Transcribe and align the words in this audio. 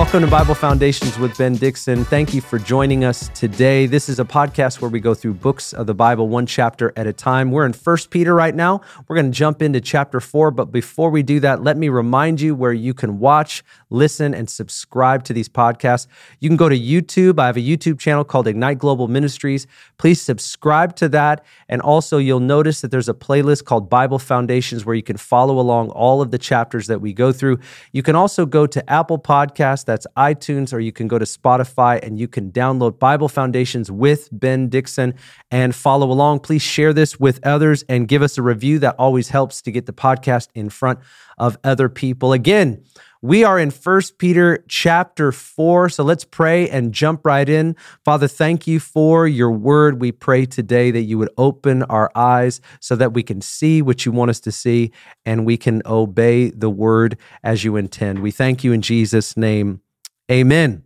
welcome 0.00 0.22
to 0.22 0.26
Bible 0.26 0.54
Foundations 0.54 1.18
with 1.18 1.36
Ben 1.36 1.54
Dixon. 1.54 2.06
Thank 2.06 2.32
you 2.32 2.40
for 2.40 2.58
joining 2.58 3.04
us 3.04 3.28
today. 3.34 3.84
This 3.84 4.08
is 4.08 4.18
a 4.18 4.24
podcast 4.24 4.80
where 4.80 4.90
we 4.90 4.98
go 4.98 5.12
through 5.12 5.34
books 5.34 5.74
of 5.74 5.86
the 5.86 5.92
Bible 5.92 6.26
one 6.26 6.46
chapter 6.46 6.90
at 6.96 7.06
a 7.06 7.12
time. 7.12 7.50
We're 7.50 7.66
in 7.66 7.74
First 7.74 8.08
Peter 8.08 8.34
right 8.34 8.54
now. 8.54 8.80
We're 9.06 9.16
going 9.16 9.30
to 9.30 9.36
jump 9.38 9.60
into 9.60 9.78
chapter 9.78 10.18
4, 10.18 10.52
but 10.52 10.72
before 10.72 11.10
we 11.10 11.22
do 11.22 11.38
that, 11.40 11.62
let 11.62 11.76
me 11.76 11.90
remind 11.90 12.40
you 12.40 12.54
where 12.54 12.72
you 12.72 12.94
can 12.94 13.18
watch, 13.18 13.62
listen, 13.90 14.32
and 14.32 14.48
subscribe 14.48 15.22
to 15.24 15.34
these 15.34 15.50
podcasts. 15.50 16.06
You 16.38 16.48
can 16.48 16.56
go 16.56 16.70
to 16.70 16.78
YouTube. 16.78 17.38
I 17.38 17.44
have 17.44 17.58
a 17.58 17.60
YouTube 17.60 17.98
channel 17.98 18.24
called 18.24 18.46
Ignite 18.46 18.78
Global 18.78 19.06
Ministries. 19.06 19.66
Please 19.98 20.22
subscribe 20.22 20.96
to 20.96 21.10
that, 21.10 21.44
and 21.68 21.82
also 21.82 22.16
you'll 22.16 22.40
notice 22.40 22.80
that 22.80 22.90
there's 22.90 23.10
a 23.10 23.14
playlist 23.14 23.66
called 23.66 23.90
Bible 23.90 24.18
Foundations 24.18 24.86
where 24.86 24.96
you 24.96 25.02
can 25.02 25.18
follow 25.18 25.58
along 25.58 25.90
all 25.90 26.22
of 26.22 26.30
the 26.30 26.38
chapters 26.38 26.86
that 26.86 27.02
we 27.02 27.12
go 27.12 27.32
through. 27.32 27.58
You 27.92 28.02
can 28.02 28.16
also 28.16 28.46
go 28.46 28.66
to 28.66 28.90
Apple 28.90 29.18
Podcasts 29.18 29.50
podcast. 29.50 29.89
That's 29.90 30.06
iTunes, 30.16 30.72
or 30.72 30.78
you 30.78 30.92
can 30.92 31.08
go 31.08 31.18
to 31.18 31.24
Spotify 31.24 32.00
and 32.00 32.16
you 32.16 32.28
can 32.28 32.52
download 32.52 33.00
Bible 33.00 33.28
Foundations 33.28 33.90
with 33.90 34.28
Ben 34.30 34.68
Dixon 34.68 35.14
and 35.50 35.74
follow 35.74 36.12
along. 36.12 36.40
Please 36.40 36.62
share 36.62 36.92
this 36.92 37.18
with 37.18 37.44
others 37.44 37.82
and 37.88 38.06
give 38.06 38.22
us 38.22 38.38
a 38.38 38.42
review. 38.42 38.78
That 38.78 38.94
always 39.00 39.30
helps 39.30 39.60
to 39.62 39.72
get 39.72 39.86
the 39.86 39.92
podcast 39.92 40.46
in 40.54 40.70
front 40.70 41.00
of 41.38 41.58
other 41.64 41.88
people. 41.88 42.32
Again, 42.32 42.84
we 43.22 43.44
are 43.44 43.58
in 43.58 43.70
First 43.70 44.16
Peter 44.16 44.64
chapter 44.66 45.30
4. 45.30 45.90
So 45.90 46.02
let's 46.02 46.24
pray 46.24 46.70
and 46.70 46.92
jump 46.92 47.26
right 47.26 47.48
in. 47.48 47.76
Father, 48.04 48.26
thank 48.26 48.66
you 48.66 48.80
for 48.80 49.28
your 49.28 49.50
word. 49.50 50.00
We 50.00 50.10
pray 50.10 50.46
today 50.46 50.90
that 50.90 51.02
you 51.02 51.18
would 51.18 51.28
open 51.36 51.82
our 51.84 52.10
eyes 52.14 52.60
so 52.80 52.96
that 52.96 53.12
we 53.12 53.22
can 53.22 53.42
see 53.42 53.82
what 53.82 54.06
you 54.06 54.12
want 54.12 54.30
us 54.30 54.40
to 54.40 54.52
see 54.52 54.92
and 55.26 55.44
we 55.44 55.58
can 55.58 55.82
obey 55.84 56.50
the 56.50 56.70
word 56.70 57.18
as 57.42 57.62
you 57.62 57.76
intend. 57.76 58.20
We 58.20 58.30
thank 58.30 58.64
you 58.64 58.72
in 58.72 58.80
Jesus' 58.80 59.36
name. 59.36 59.82
Amen. 60.30 60.84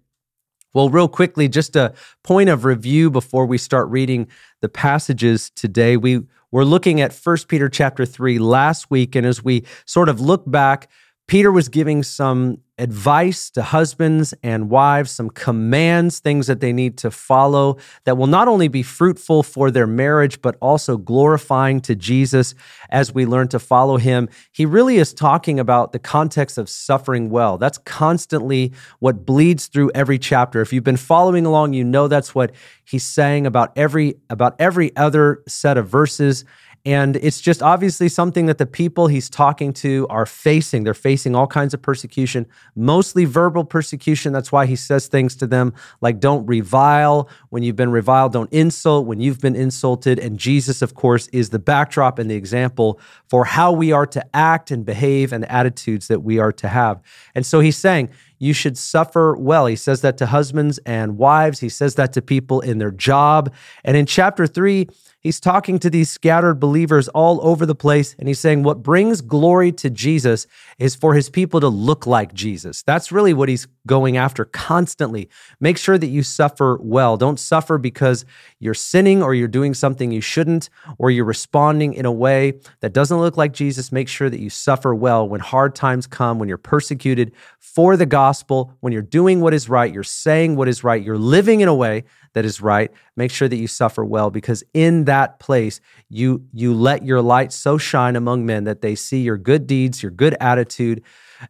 Well, 0.73 0.91
real 0.91 1.07
quickly, 1.07 1.49
just 1.49 1.77
a 1.77 1.95
point 2.25 2.49
of 2.49 2.65
review 2.65 3.11
before 3.11 3.47
we 3.47 3.59
start 3.59 3.89
reading 3.91 4.27
the 4.61 4.69
passages 4.69 5.51
today. 5.51 5.97
We 5.97 6.23
were 6.51 6.65
looking 6.65 7.01
at 7.01 7.13
First 7.13 7.47
Peter 7.47 7.69
chapter 7.69 8.05
3 8.05 8.41
last 8.41 8.91
week 8.91 9.15
and 9.15 9.25
as 9.25 9.45
we 9.45 9.65
sort 9.87 10.09
of 10.09 10.21
look 10.21 10.43
back 10.51 10.91
Peter 11.27 11.51
was 11.51 11.69
giving 11.69 12.03
some 12.03 12.59
advice 12.77 13.51
to 13.51 13.63
husbands 13.63 14.35
and 14.43 14.69
wives, 14.69 15.11
some 15.11 15.31
commands, 15.31 16.19
things 16.19 16.49
that 16.49 16.61
they 16.61 16.73
need 16.73 16.99
to 16.99 17.11
follow 17.11 17.77
that 18.05 18.19
will 18.19 18.27
not 18.27 18.49
only 18.49 18.69
be 18.69 18.83
fruitful 18.83 19.43
for 19.43 19.71
their 19.71 19.87
marriage, 19.87 20.43
but 20.43 20.57
also 20.61 20.97
glorifying 20.97 21.81
to 21.81 21.95
Jesus 21.95 22.55
as 22.91 23.15
we 23.15 23.25
learn 23.25 23.49
to 23.49 23.59
follow 23.59 23.97
him. 23.97 24.29
He 24.53 24.67
really 24.67 24.97
is 24.97 25.15
talking 25.15 25.61
about 25.61 25.93
the 25.93 25.99
context 25.99 26.59
of 26.59 26.69
suffering 26.69 27.31
well. 27.31 27.59
That's 27.59 27.79
constantly 27.79 28.73
what 28.99 29.25
bleeds 29.25 29.69
through 29.69 29.93
every 29.95 30.19
chapter. 30.19 30.61
If 30.61 30.73
you've 30.73 30.85
been 30.85 30.97
following 30.97 31.47
along, 31.47 31.73
you 31.75 31.85
know 31.85 32.09
that's 32.09 32.35
what 32.35 32.53
he's 32.85 33.07
saying 33.07 33.47
about 33.47 33.73
every 33.77 34.17
about 34.29 34.57
every 34.59 34.95
other 34.97 35.43
set 35.47 35.79
of 35.79 35.89
verses 35.89 36.45
and 36.87 37.17
it's 37.17 37.41
just 37.41 37.63
obviously 37.63 38.11
something 38.11 38.45
that 38.45 38.59
the 38.59 38.67
people 38.67 39.07
he's 39.07 39.31
talking 39.31 39.73
to 39.75 40.07
are 40.11 40.27
facing. 40.27 40.85
They're 40.85 40.93
facing 40.93 41.35
all 41.35 41.47
kinds 41.47 41.73
of 41.73 41.81
persecution, 41.81 42.47
mostly 42.77 43.25
verbal 43.25 43.65
persecution. 43.65 44.35
That's 44.35 44.53
why 44.53 44.67
he 44.67 44.77
says 44.77 45.07
things 45.07 45.35
to 45.37 45.47
them 45.47 45.73
like, 46.03 46.21
don't 46.21 46.45
revile. 46.45 47.31
When 47.49 47.63
you've 47.63 47.77
been 47.77 47.91
reviled, 47.91 48.35
don't 48.35 48.53
insult. 48.53 49.07
When 49.07 49.19
you've 49.19 49.41
been 49.41 49.57
insulted. 49.57 50.19
And 50.19 50.39
Jesus, 50.39 50.83
of 50.83 50.95
course, 50.95 51.27
is 51.29 51.49
the 51.51 51.59
backdrop 51.59 52.19
and 52.19 52.31
the 52.31 52.35
example 52.35 53.01
for 53.29 53.47
how 53.47 53.73
we 53.73 53.91
are 53.93 54.07
to 54.07 54.25
act 54.37 54.71
and 54.71 54.85
behave 54.85 55.33
and 55.33 55.43
the 55.43 55.51
attitudes 55.51 56.09
that 56.09 56.21
we 56.21 56.39
are 56.39 56.53
to 56.53 56.69
have. 56.69 57.01
And 57.35 57.47
so 57.47 57.61
he's 57.61 57.79
saying, 57.79 58.11
you 58.45 58.53
should 58.53 58.77
suffer 58.77 59.35
well. 59.37 59.67
He 59.67 59.77
says 59.77 60.03
that 60.03 60.19
to 60.19 60.27
husbands 60.27 60.79
and 60.85 61.17
wives. 61.17 61.61
He 61.61 61.69
says 61.69 61.95
that 61.95 62.13
to 62.13 62.23
people 62.23 62.61
in 62.61 62.79
their 62.79 62.91
job. 62.91 63.53
And 63.85 63.97
in 63.97 64.07
chapter 64.07 64.47
three, 64.47 64.89
He's 65.25 65.41
talking 65.41 65.79
to 65.79 65.89
these 65.89 66.11
scattered 66.11 66.61
believers 66.61 67.09
all 67.09 67.41
over 67.43 67.65
the 67.65 67.75
place, 67.75 68.15
and 68.19 68.29
he's 68.29 68.39
saying 68.39 68.63
what 68.63 68.83
brings 68.83 69.23
glory 69.23 69.73
to 69.73 69.89
Jesus 69.89 70.47
is 70.79 70.95
for 70.95 71.15
his 71.15 71.31
people 71.31 71.61
to 71.61 71.69
look 71.69 72.07
like 72.07 72.35
Jesus. 72.35 72.83
That's 72.83 73.11
really 73.11 73.33
what 73.33 73.49
he's 73.49 73.67
going 73.87 74.17
after 74.17 74.45
constantly. 74.45 75.29
Make 75.61 75.79
sure 75.79 75.99
that 75.99 76.07
you 76.07 76.23
suffer 76.23 76.79
well. 76.81 77.17
Don't 77.17 77.39
suffer 77.39 77.79
because 77.79 78.25
you're 78.59 78.75
sinning 78.75 79.23
or 79.23 79.35
you're 79.35 79.49
doing 79.49 79.75
something 79.75 80.11
you 80.11 80.21
shouldn't 80.21 80.71
or 80.99 81.11
you're 81.11 81.25
responding 81.25 81.95
in 81.95 82.07
a 82.07 82.13
way 82.13 82.55
that 82.81 82.93
doesn't 82.93 83.19
look 83.19 83.37
like 83.37 83.53
Jesus. 83.53 83.93
Make 83.93 84.09
sure 84.09 84.31
that 84.31 84.41
you 84.41 84.51
suffer 84.51 84.95
well 84.95 85.29
when 85.29 85.41
hard 85.41 85.75
times 85.75 86.07
come, 86.07 86.39
when 86.39 86.49
you're 86.49 86.59
persecuted 86.59 87.33
for 87.59 87.97
the 87.97 88.07
gospel, 88.07 88.73
when 88.81 88.93
you're 88.93 89.03
doing 89.03 89.41
what 89.41 89.55
is 89.55 89.69
right, 89.69 89.93
you're 89.93 90.03
saying 90.03 90.57
what 90.57 90.69
is 90.69 90.83
right, 90.83 91.03
you're 91.03 91.19
living 91.19 91.61
in 91.61 91.69
a 91.69 91.75
way 91.75 92.05
that 92.35 92.45
is 92.45 92.61
right 92.61 92.93
make 93.17 93.31
sure 93.31 93.49
that 93.49 93.57
you 93.57 93.67
suffer 93.67 94.05
well 94.05 94.31
because 94.31 94.63
in 94.75 95.05
that 95.05 95.39
place 95.39 95.81
you 96.09 96.45
you 96.53 96.75
let 96.75 97.05
your 97.05 97.23
light 97.23 97.53
so 97.53 97.79
shine 97.79 98.17
among 98.17 98.45
men 98.45 98.65
that 98.65 98.83
they 98.83 98.95
see 98.95 99.23
your 99.23 99.39
good 99.39 99.67
deeds 99.67 100.03
your 100.03 100.11
good 100.11 100.37
attitude 100.41 101.03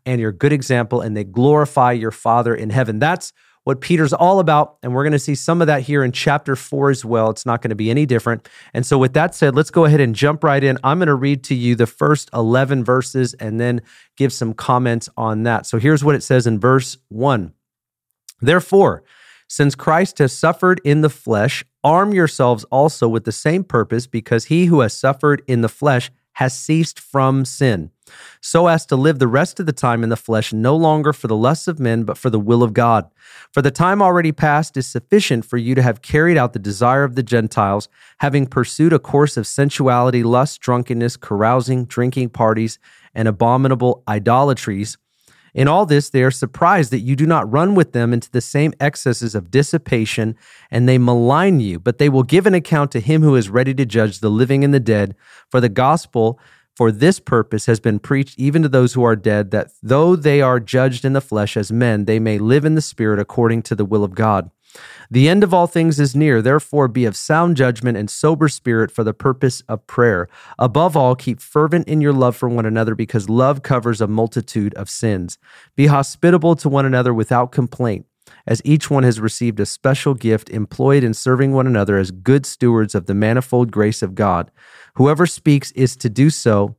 and 0.05 0.21
your 0.21 0.33
good 0.33 0.53
example 0.53 1.01
and 1.01 1.17
they 1.17 1.25
glorify 1.25 1.93
your 1.93 2.11
father 2.11 2.55
in 2.55 2.71
heaven 2.71 2.99
that's 2.99 3.33
what 3.65 3.81
Peter's 3.81 4.13
all 4.13 4.39
about. 4.39 4.77
And 4.83 4.95
we're 4.95 5.03
going 5.03 5.13
to 5.13 5.19
see 5.19 5.35
some 5.35 5.61
of 5.61 5.67
that 5.67 5.83
here 5.83 6.05
in 6.05 6.13
chapter 6.13 6.55
four 6.55 6.91
as 6.91 7.05
well. 7.05 7.31
It's 7.31 7.45
not 7.45 7.63
going 7.63 7.71
to 7.71 7.75
be 7.75 7.91
any 7.91 8.07
different. 8.07 8.49
And 8.73 8.87
so, 8.87 8.97
with 8.99 9.15
that 9.15 9.35
said, 9.35 9.57
let's 9.57 9.71
go 9.71 9.87
ahead 9.87 10.01
and 10.01 10.15
jump 10.15 10.45
right 10.45 10.63
in. 10.63 10.79
I'm 10.85 10.99
going 10.99 11.09
to 11.09 11.15
read 11.15 11.43
to 11.45 11.55
you 11.55 11.75
the 11.75 11.87
first 11.87 12.31
11 12.33 12.85
verses 12.85 13.35
and 13.35 13.59
then 13.59 13.83
give 14.17 14.33
some 14.33 14.55
comments 14.55 15.09
on 15.17 15.43
that. 15.43 15.67
So, 15.67 15.79
here's 15.79 16.05
what 16.05 16.15
it 16.15 16.23
says 16.23 16.47
in 16.47 16.61
verse 16.61 16.99
one 17.09 17.55
Therefore, 18.41 19.03
since 19.49 19.75
Christ 19.75 20.19
has 20.19 20.37
suffered 20.37 20.81
in 20.85 21.01
the 21.01 21.11
flesh, 21.11 21.65
arm 21.83 22.13
yourselves 22.13 22.65
also 22.65 23.09
with 23.09 23.25
the 23.25 23.33
same 23.33 23.65
purpose, 23.65 24.07
because 24.07 24.47
he 24.47 24.67
who 24.67 24.81
has 24.81 24.97
suffered 24.97 25.43
in 25.47 25.63
the 25.63 25.69
flesh 25.69 26.11
has 26.35 26.57
ceased 26.57 27.01
from 27.01 27.45
sin, 27.45 27.91
so 28.41 28.67
as 28.67 28.87
to 28.87 28.97
live 28.97 29.19
the 29.19 29.29
rest 29.29 29.59
of 29.59 29.67
the 29.67 29.73
time 29.73 30.03
in 30.03 30.09
the 30.09 30.17
flesh 30.17 30.53
no 30.53 30.77
longer 30.77 31.13
for 31.13 31.27
the 31.27 31.37
lusts 31.37 31.69
of 31.69 31.81
men, 31.81 32.05
but 32.05 32.19
for 32.19 32.31
the 32.31 32.39
will 32.39 32.63
of 32.63 32.75
God. 32.75 33.11
For 33.53 33.63
the 33.63 33.71
time 33.71 34.03
already 34.03 34.33
past 34.33 34.77
is 34.77 34.87
sufficient 34.87 35.45
for 35.45 35.57
you 35.57 35.75
to 35.75 35.83
have 35.83 36.03
carried 36.03 36.37
out 36.37 36.53
the 36.53 36.59
desire 36.59 37.05
of 37.05 37.15
the 37.15 37.23
Gentiles, 37.23 37.89
having 38.19 38.47
pursued 38.47 38.93
a 38.93 38.99
course 38.99 39.37
of 39.37 39.47
sensuality, 39.47 40.23
lust, 40.23 40.61
drunkenness, 40.61 41.17
carousing, 41.17 41.85
drinking 41.85 42.31
parties, 42.31 42.79
and 43.15 43.29
abominable 43.29 44.03
idolatries 44.09 44.99
in 45.55 45.69
all 45.69 45.87
this, 45.87 46.11
they 46.11 46.23
are 46.25 46.33
surprised 46.33 46.91
that 46.91 47.01
you 47.01 47.15
do 47.15 47.27
not 47.27 47.51
run 47.51 47.77
with 47.77 47.93
them 47.93 48.13
into 48.13 48.31
the 48.31 48.41
same 48.41 48.75
excesses 48.81 49.37
of 49.37 49.53
dissipation, 49.53 50.37
and 50.71 50.89
they 50.89 50.99
malign 50.99 51.61
you, 51.61 51.79
but 51.79 51.99
they 51.99 52.09
will 52.09 52.25
give 52.25 52.47
an 52.47 52.55
account 52.55 52.91
to 52.93 53.01
him 53.01 53.23
who 53.23 53.37
is 53.37 53.49
ready 53.49 53.73
to 53.75 53.87
judge 53.87 54.19
the 54.19 54.31
living 54.31 54.65
and 54.65 54.75
the 54.75 54.81
dead. 54.81 55.15
For 55.49 55.61
the 55.61 55.69
gospel 55.69 56.41
for 56.75 56.91
this 56.91 57.21
purpose 57.21 57.67
has 57.67 57.79
been 57.79 58.01
preached 58.01 58.37
even 58.37 58.63
to 58.63 58.69
those 58.69 58.95
who 58.95 59.05
are 59.05 59.15
dead, 59.15 59.53
that 59.53 59.71
though 59.81 60.17
they 60.17 60.43
are 60.43 60.59
judged 60.59 61.05
in 61.05 61.13
the 61.13 61.21
flesh 61.21 61.57
as 61.57 61.71
men, 61.71 62.07
they 62.07 62.19
may 62.19 62.39
live 62.39 62.65
in 62.65 62.75
the 62.75 62.81
spirit 62.81 63.21
according 63.21 63.63
to 63.63 63.77
the 63.77 63.85
will 63.85 64.03
of 64.03 64.17
God. 64.17 64.51
The 65.11 65.29
end 65.29 65.45
of 65.45 65.53
all 65.53 65.67
things 65.67 66.01
is 66.01 66.17
near. 66.17 66.41
Therefore, 66.41 66.89
be 66.89 67.05
of 67.05 67.17
sound 67.17 67.57
judgment 67.57 67.97
and 67.97 68.11
sober 68.11 68.49
spirit 68.49 68.91
for 68.91 69.05
the 69.05 69.15
purpose 69.15 69.63
of 69.69 69.87
prayer. 69.87 70.29
Above 70.59 70.97
all, 70.97 71.15
keep 71.15 71.41
fervent 71.41 71.89
in 71.89 72.01
your 72.01 72.13
love 72.13 72.37
for 72.37 72.49
one 72.49 72.67
another, 72.67 72.95
because 72.95 73.29
love 73.29 73.63
covers 73.63 74.01
a 74.01 74.07
multitude 74.07 74.75
of 74.75 74.91
sins. 74.91 75.39
Be 75.77 75.87
hospitable 75.87 76.57
to 76.57 76.69
one 76.69 76.87
another 76.87 77.13
without 77.13 77.53
complaint, 77.53 78.07
as 78.47 78.63
each 78.65 78.91
one 78.91 79.03
has 79.03 79.21
received 79.21 79.61
a 79.61 79.67
special 79.67 80.15
gift, 80.15 80.51
employed 80.51 81.05
in 81.05 81.15
serving 81.15 81.53
one 81.53 81.67
another 81.67 81.99
as 81.99 82.11
good 82.11 82.47
stewards 82.47 82.95
of 82.95 83.07
the 83.07 83.15
manifold 83.15 83.71
grace 83.71 84.03
of 84.03 84.15
God. 84.15 84.51
Whoever 84.95 85.27
speaks 85.27 85.73
is 85.73 85.97
to 85.97 86.09
do 86.09 86.31
so 86.31 86.77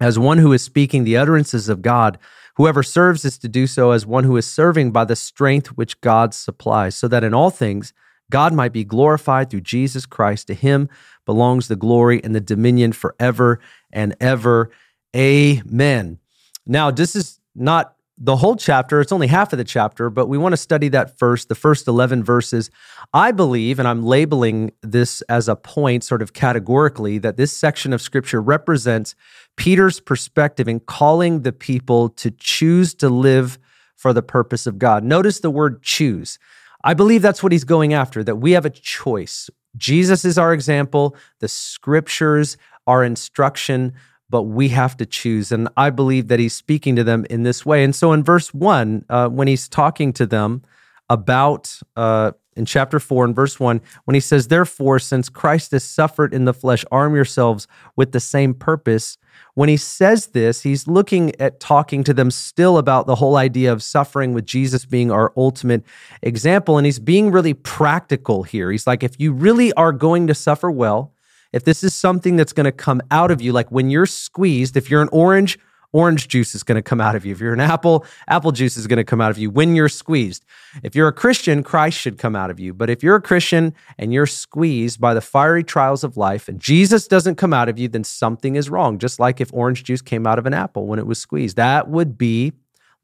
as 0.00 0.18
one 0.18 0.38
who 0.38 0.52
is 0.52 0.62
speaking 0.62 1.04
the 1.04 1.16
utterances 1.16 1.68
of 1.68 1.82
God 1.82 2.18
Whoever 2.58 2.82
serves 2.82 3.24
is 3.24 3.38
to 3.38 3.48
do 3.48 3.68
so 3.68 3.92
as 3.92 4.04
one 4.04 4.24
who 4.24 4.36
is 4.36 4.44
serving 4.44 4.90
by 4.90 5.04
the 5.04 5.14
strength 5.14 5.68
which 5.68 6.00
God 6.00 6.34
supplies, 6.34 6.96
so 6.96 7.06
that 7.06 7.22
in 7.22 7.32
all 7.32 7.50
things 7.50 7.92
God 8.30 8.52
might 8.52 8.72
be 8.72 8.82
glorified 8.82 9.48
through 9.48 9.60
Jesus 9.60 10.06
Christ. 10.06 10.48
To 10.48 10.54
him 10.54 10.88
belongs 11.24 11.68
the 11.68 11.76
glory 11.76 12.20
and 12.24 12.34
the 12.34 12.40
dominion 12.40 12.90
forever 12.90 13.60
and 13.92 14.16
ever. 14.20 14.72
Amen. 15.14 16.18
Now, 16.66 16.90
this 16.90 17.14
is 17.14 17.38
not 17.54 17.94
the 18.20 18.36
whole 18.36 18.56
chapter. 18.56 19.00
It's 19.00 19.12
only 19.12 19.28
half 19.28 19.52
of 19.52 19.58
the 19.58 19.64
chapter, 19.64 20.10
but 20.10 20.26
we 20.26 20.36
want 20.38 20.52
to 20.52 20.56
study 20.56 20.88
that 20.88 21.18
first, 21.18 21.48
the 21.48 21.54
first 21.54 21.86
11 21.86 22.24
verses. 22.24 22.70
I 23.14 23.30
believe, 23.30 23.78
and 23.78 23.86
I'm 23.86 24.04
labeling 24.04 24.72
this 24.82 25.22
as 25.22 25.48
a 25.48 25.54
point 25.56 26.02
sort 26.02 26.20
of 26.20 26.32
categorically, 26.32 27.18
that 27.18 27.36
this 27.36 27.56
section 27.56 27.92
of 27.92 28.02
scripture 28.02 28.42
represents 28.42 29.14
Peter's 29.56 30.00
perspective 30.00 30.68
in 30.68 30.80
calling 30.80 31.42
the 31.42 31.52
people 31.52 32.08
to 32.10 32.30
choose 32.30 32.94
to 32.96 33.08
live 33.08 33.58
for 33.96 34.12
the 34.12 34.22
purpose 34.22 34.66
of 34.66 34.78
God. 34.78 35.04
Notice 35.04 35.40
the 35.40 35.50
word 35.50 35.82
choose. 35.82 36.38
I 36.84 36.94
believe 36.94 37.22
that's 37.22 37.42
what 37.42 37.52
he's 37.52 37.64
going 37.64 37.92
after, 37.92 38.22
that 38.24 38.36
we 38.36 38.52
have 38.52 38.64
a 38.64 38.70
choice. 38.70 39.50
Jesus 39.76 40.24
is 40.24 40.38
our 40.38 40.52
example, 40.52 41.16
the 41.40 41.48
scriptures, 41.48 42.56
our 42.86 43.04
instruction, 43.04 43.92
but 44.30 44.42
we 44.42 44.68
have 44.68 44.96
to 44.98 45.06
choose. 45.06 45.52
And 45.52 45.68
I 45.76 45.90
believe 45.90 46.28
that 46.28 46.38
he's 46.38 46.54
speaking 46.54 46.96
to 46.96 47.04
them 47.04 47.26
in 47.30 47.42
this 47.42 47.64
way. 47.64 47.82
And 47.84 47.94
so 47.94 48.12
in 48.12 48.22
verse 48.22 48.52
one, 48.52 49.04
uh, 49.08 49.28
when 49.28 49.48
he's 49.48 49.68
talking 49.68 50.12
to 50.14 50.26
them 50.26 50.62
about, 51.08 51.80
uh, 51.96 52.32
in 52.58 52.66
chapter 52.66 52.98
4 52.98 53.24
and 53.24 53.36
verse 53.36 53.58
1 53.60 53.80
when 54.04 54.14
he 54.14 54.20
says, 54.20 54.48
Therefore, 54.48 54.98
since 54.98 55.28
Christ 55.28 55.70
has 55.70 55.84
suffered 55.84 56.34
in 56.34 56.44
the 56.44 56.52
flesh, 56.52 56.84
arm 56.90 57.14
yourselves 57.14 57.68
with 57.94 58.12
the 58.12 58.20
same 58.20 58.52
purpose. 58.52 59.16
When 59.54 59.68
he 59.68 59.76
says 59.76 60.28
this, 60.28 60.62
he's 60.62 60.88
looking 60.88 61.40
at 61.40 61.60
talking 61.60 62.02
to 62.04 62.12
them 62.12 62.30
still 62.30 62.76
about 62.76 63.06
the 63.06 63.14
whole 63.14 63.36
idea 63.36 63.72
of 63.72 63.82
suffering 63.82 64.34
with 64.34 64.44
Jesus 64.44 64.84
being 64.84 65.12
our 65.12 65.32
ultimate 65.36 65.84
example. 66.20 66.76
And 66.76 66.84
he's 66.84 66.98
being 66.98 67.30
really 67.30 67.54
practical 67.54 68.42
here. 68.42 68.72
He's 68.72 68.86
like, 68.86 69.04
if 69.04 69.18
you 69.20 69.32
really 69.32 69.72
are 69.74 69.92
going 69.92 70.26
to 70.26 70.34
suffer 70.34 70.70
well, 70.70 71.14
if 71.52 71.64
this 71.64 71.82
is 71.82 71.94
something 71.94 72.36
that's 72.36 72.52
going 72.52 72.64
to 72.64 72.72
come 72.72 73.00
out 73.10 73.30
of 73.30 73.40
you, 73.40 73.52
like 73.52 73.70
when 73.70 73.90
you're 73.90 74.06
squeezed, 74.06 74.76
if 74.76 74.90
you're 74.90 75.02
an 75.02 75.08
orange, 75.12 75.58
orange 75.92 76.28
juice 76.28 76.54
is 76.54 76.62
going 76.62 76.76
to 76.76 76.82
come 76.82 77.00
out 77.00 77.16
of 77.16 77.24
you. 77.24 77.32
If 77.32 77.40
you're 77.40 77.54
an 77.54 77.60
apple, 77.60 78.04
apple 78.28 78.52
juice 78.52 78.76
is 78.76 78.86
going 78.86 78.98
to 78.98 79.04
come 79.04 79.20
out 79.20 79.30
of 79.30 79.38
you 79.38 79.50
when 79.50 79.74
you're 79.74 79.88
squeezed. 79.88 80.44
If 80.82 80.94
you're 80.94 81.08
a 81.08 81.12
Christian, 81.12 81.62
Christ 81.62 81.98
should 81.98 82.18
come 82.18 82.36
out 82.36 82.50
of 82.50 82.60
you. 82.60 82.74
But 82.74 82.90
if 82.90 83.02
you're 83.02 83.16
a 83.16 83.22
Christian 83.22 83.74
and 83.98 84.12
you're 84.12 84.26
squeezed 84.26 85.00
by 85.00 85.14
the 85.14 85.20
fiery 85.20 85.64
trials 85.64 86.04
of 86.04 86.16
life 86.16 86.48
and 86.48 86.60
Jesus 86.60 87.08
doesn't 87.08 87.36
come 87.36 87.54
out 87.54 87.68
of 87.68 87.78
you, 87.78 87.88
then 87.88 88.04
something 88.04 88.56
is 88.56 88.68
wrong. 88.68 88.98
Just 88.98 89.18
like 89.18 89.40
if 89.40 89.52
orange 89.54 89.84
juice 89.84 90.02
came 90.02 90.26
out 90.26 90.38
of 90.38 90.46
an 90.46 90.54
apple 90.54 90.86
when 90.86 90.98
it 90.98 91.06
was 91.06 91.18
squeezed. 91.18 91.56
That 91.56 91.88
would 91.88 92.18
be 92.18 92.52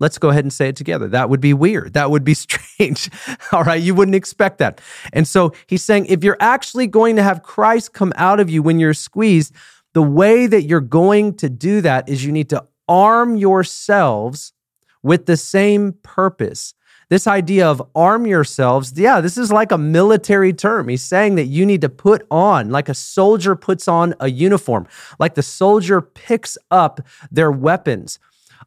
Let's 0.00 0.18
go 0.18 0.30
ahead 0.30 0.44
and 0.44 0.52
say 0.52 0.68
it 0.68 0.76
together. 0.76 1.08
That 1.08 1.30
would 1.30 1.40
be 1.40 1.54
weird. 1.54 1.92
That 1.94 2.10
would 2.10 2.24
be 2.24 2.34
strange. 2.34 3.10
All 3.52 3.64
right. 3.64 3.80
You 3.80 3.94
wouldn't 3.94 4.14
expect 4.14 4.58
that. 4.58 4.80
And 5.12 5.26
so 5.26 5.52
he's 5.66 5.84
saying 5.84 6.06
if 6.06 6.24
you're 6.24 6.36
actually 6.40 6.86
going 6.86 7.16
to 7.16 7.22
have 7.22 7.42
Christ 7.42 7.92
come 7.92 8.12
out 8.16 8.40
of 8.40 8.50
you 8.50 8.62
when 8.62 8.78
you're 8.78 8.94
squeezed, 8.94 9.54
the 9.92 10.02
way 10.02 10.46
that 10.46 10.62
you're 10.62 10.80
going 10.80 11.36
to 11.36 11.48
do 11.48 11.80
that 11.80 12.08
is 12.08 12.24
you 12.24 12.32
need 12.32 12.50
to 12.50 12.64
arm 12.88 13.36
yourselves 13.36 14.52
with 15.02 15.26
the 15.26 15.36
same 15.36 15.92
purpose. 16.02 16.74
This 17.10 17.26
idea 17.26 17.68
of 17.68 17.82
arm 17.94 18.26
yourselves, 18.26 18.92
yeah, 18.96 19.20
this 19.20 19.36
is 19.36 19.52
like 19.52 19.70
a 19.70 19.78
military 19.78 20.52
term. 20.52 20.88
He's 20.88 21.02
saying 21.02 21.34
that 21.36 21.44
you 21.44 21.66
need 21.66 21.82
to 21.82 21.88
put 21.88 22.26
on, 22.30 22.70
like 22.70 22.88
a 22.88 22.94
soldier 22.94 23.54
puts 23.54 23.86
on 23.86 24.14
a 24.20 24.30
uniform, 24.30 24.88
like 25.18 25.34
the 25.34 25.42
soldier 25.42 26.00
picks 26.00 26.56
up 26.70 27.00
their 27.30 27.52
weapons. 27.52 28.18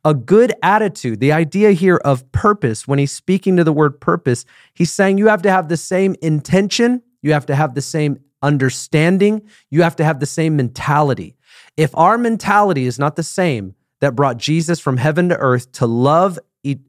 A 0.06 0.14
good 0.14 0.54
attitude, 0.62 1.20
the 1.20 1.32
idea 1.32 1.72
here 1.72 1.98
of 1.98 2.32
purpose, 2.32 2.88
when 2.88 3.00
he's 3.00 3.12
speaking 3.12 3.58
to 3.58 3.64
the 3.64 3.74
word 3.74 4.00
purpose, 4.00 4.46
he's 4.74 4.92
saying 4.92 5.18
you 5.18 5.28
have 5.28 5.42
to 5.42 5.52
have 5.52 5.70
the 5.70 5.78
same 5.78 6.16
intention, 6.22 7.02
you 7.22 7.34
have 7.34 7.46
to 7.48 7.56
have 7.56 7.76
the 7.76 7.82
same 7.82 8.20
understanding, 8.42 9.42
you 9.70 9.82
have 9.82 9.96
to 9.96 10.04
have 10.04 10.20
the 10.20 10.26
same 10.26 10.56
mentality. 10.56 11.36
If 11.76 11.96
our 11.96 12.18
mentality 12.18 12.86
is 12.86 13.00
not 13.00 13.16
the 13.16 13.24
same, 13.24 13.76
that 14.00 14.16
brought 14.16 14.38
Jesus 14.38 14.80
from 14.80 14.98
heaven 14.98 15.30
to 15.30 15.38
earth 15.38 15.72
to 15.74 15.88
love 15.88 16.40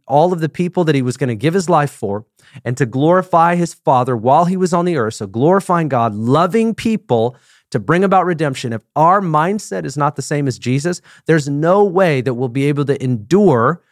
all 0.06 0.32
of 0.32 0.40
the 0.40 0.48
people 0.48 0.84
that 0.84 0.94
he 0.94 1.02
was 1.02 1.16
going 1.16 1.28
to 1.28 1.36
give 1.36 1.54
his 1.54 1.68
life 1.68 1.90
for 1.90 2.26
and 2.64 2.76
to 2.76 2.86
glorify 2.86 3.54
his 3.54 3.74
Father 3.74 4.16
while 4.16 4.46
he 4.46 4.56
was 4.56 4.72
on 4.72 4.84
the 4.84 4.96
earth. 4.96 5.14
So, 5.14 5.26
glorifying 5.26 5.88
God, 5.88 6.14
loving 6.14 6.74
people 6.74 7.36
to 7.70 7.78
bring 7.78 8.04
about 8.04 8.26
redemption. 8.26 8.72
If 8.72 8.82
our 8.96 9.20
mindset 9.20 9.84
is 9.84 9.96
not 9.96 10.16
the 10.16 10.22
same 10.22 10.48
as 10.48 10.58
Jesus, 10.58 11.00
there's 11.26 11.48
no 11.48 11.84
way 11.84 12.20
that 12.20 12.34
we'll 12.34 12.48
be 12.48 12.64
able 12.64 12.84
to 12.86 13.02
endure 13.02 13.82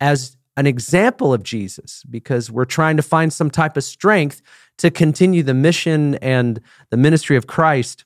as 0.00 0.36
an 0.56 0.66
example 0.66 1.34
of 1.34 1.42
Jesus 1.42 2.04
because 2.08 2.50
we're 2.50 2.64
trying 2.64 2.96
to 2.96 3.02
find 3.02 3.32
some 3.32 3.50
type 3.50 3.76
of 3.76 3.84
strength 3.84 4.40
to 4.78 4.90
continue 4.90 5.42
the 5.42 5.54
mission 5.54 6.14
and 6.16 6.60
the 6.90 6.96
ministry 6.96 7.36
of 7.36 7.46
Christ. 7.46 8.04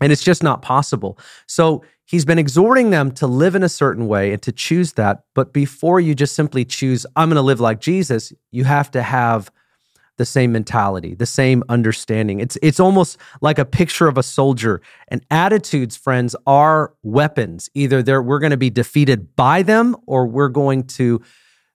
And 0.00 0.10
it's 0.10 0.24
just 0.24 0.42
not 0.42 0.62
possible. 0.62 1.18
So, 1.46 1.84
he's 2.04 2.24
been 2.24 2.38
exhorting 2.38 2.90
them 2.90 3.10
to 3.12 3.26
live 3.26 3.54
in 3.54 3.62
a 3.62 3.68
certain 3.68 4.06
way 4.06 4.32
and 4.32 4.42
to 4.42 4.52
choose 4.52 4.92
that. 4.94 5.24
But 5.34 5.52
before 5.52 6.00
you 6.00 6.14
just 6.14 6.34
simply 6.34 6.64
choose, 6.64 7.06
I'm 7.16 7.28
going 7.28 7.36
to 7.36 7.42
live 7.42 7.60
like 7.60 7.80
Jesus, 7.80 8.32
you 8.50 8.64
have 8.64 8.90
to 8.90 9.02
have 9.02 9.50
the 10.16 10.24
same 10.24 10.52
mentality, 10.52 11.14
the 11.14 11.26
same 11.26 11.62
understanding. 11.68 12.40
It's 12.40 12.56
it's 12.62 12.80
almost 12.80 13.18
like 13.40 13.58
a 13.58 13.64
picture 13.64 14.06
of 14.06 14.18
a 14.18 14.22
soldier. 14.22 14.80
And 15.08 15.24
attitudes, 15.30 15.96
friends, 15.96 16.36
are 16.46 16.94
weapons. 17.02 17.68
Either 17.74 18.02
they're, 18.02 18.22
we're 18.22 18.38
going 18.38 18.50
to 18.50 18.56
be 18.56 18.70
defeated 18.70 19.34
by 19.36 19.62
them 19.62 19.96
or 20.06 20.26
we're 20.26 20.48
going 20.48 20.84
to 20.84 21.20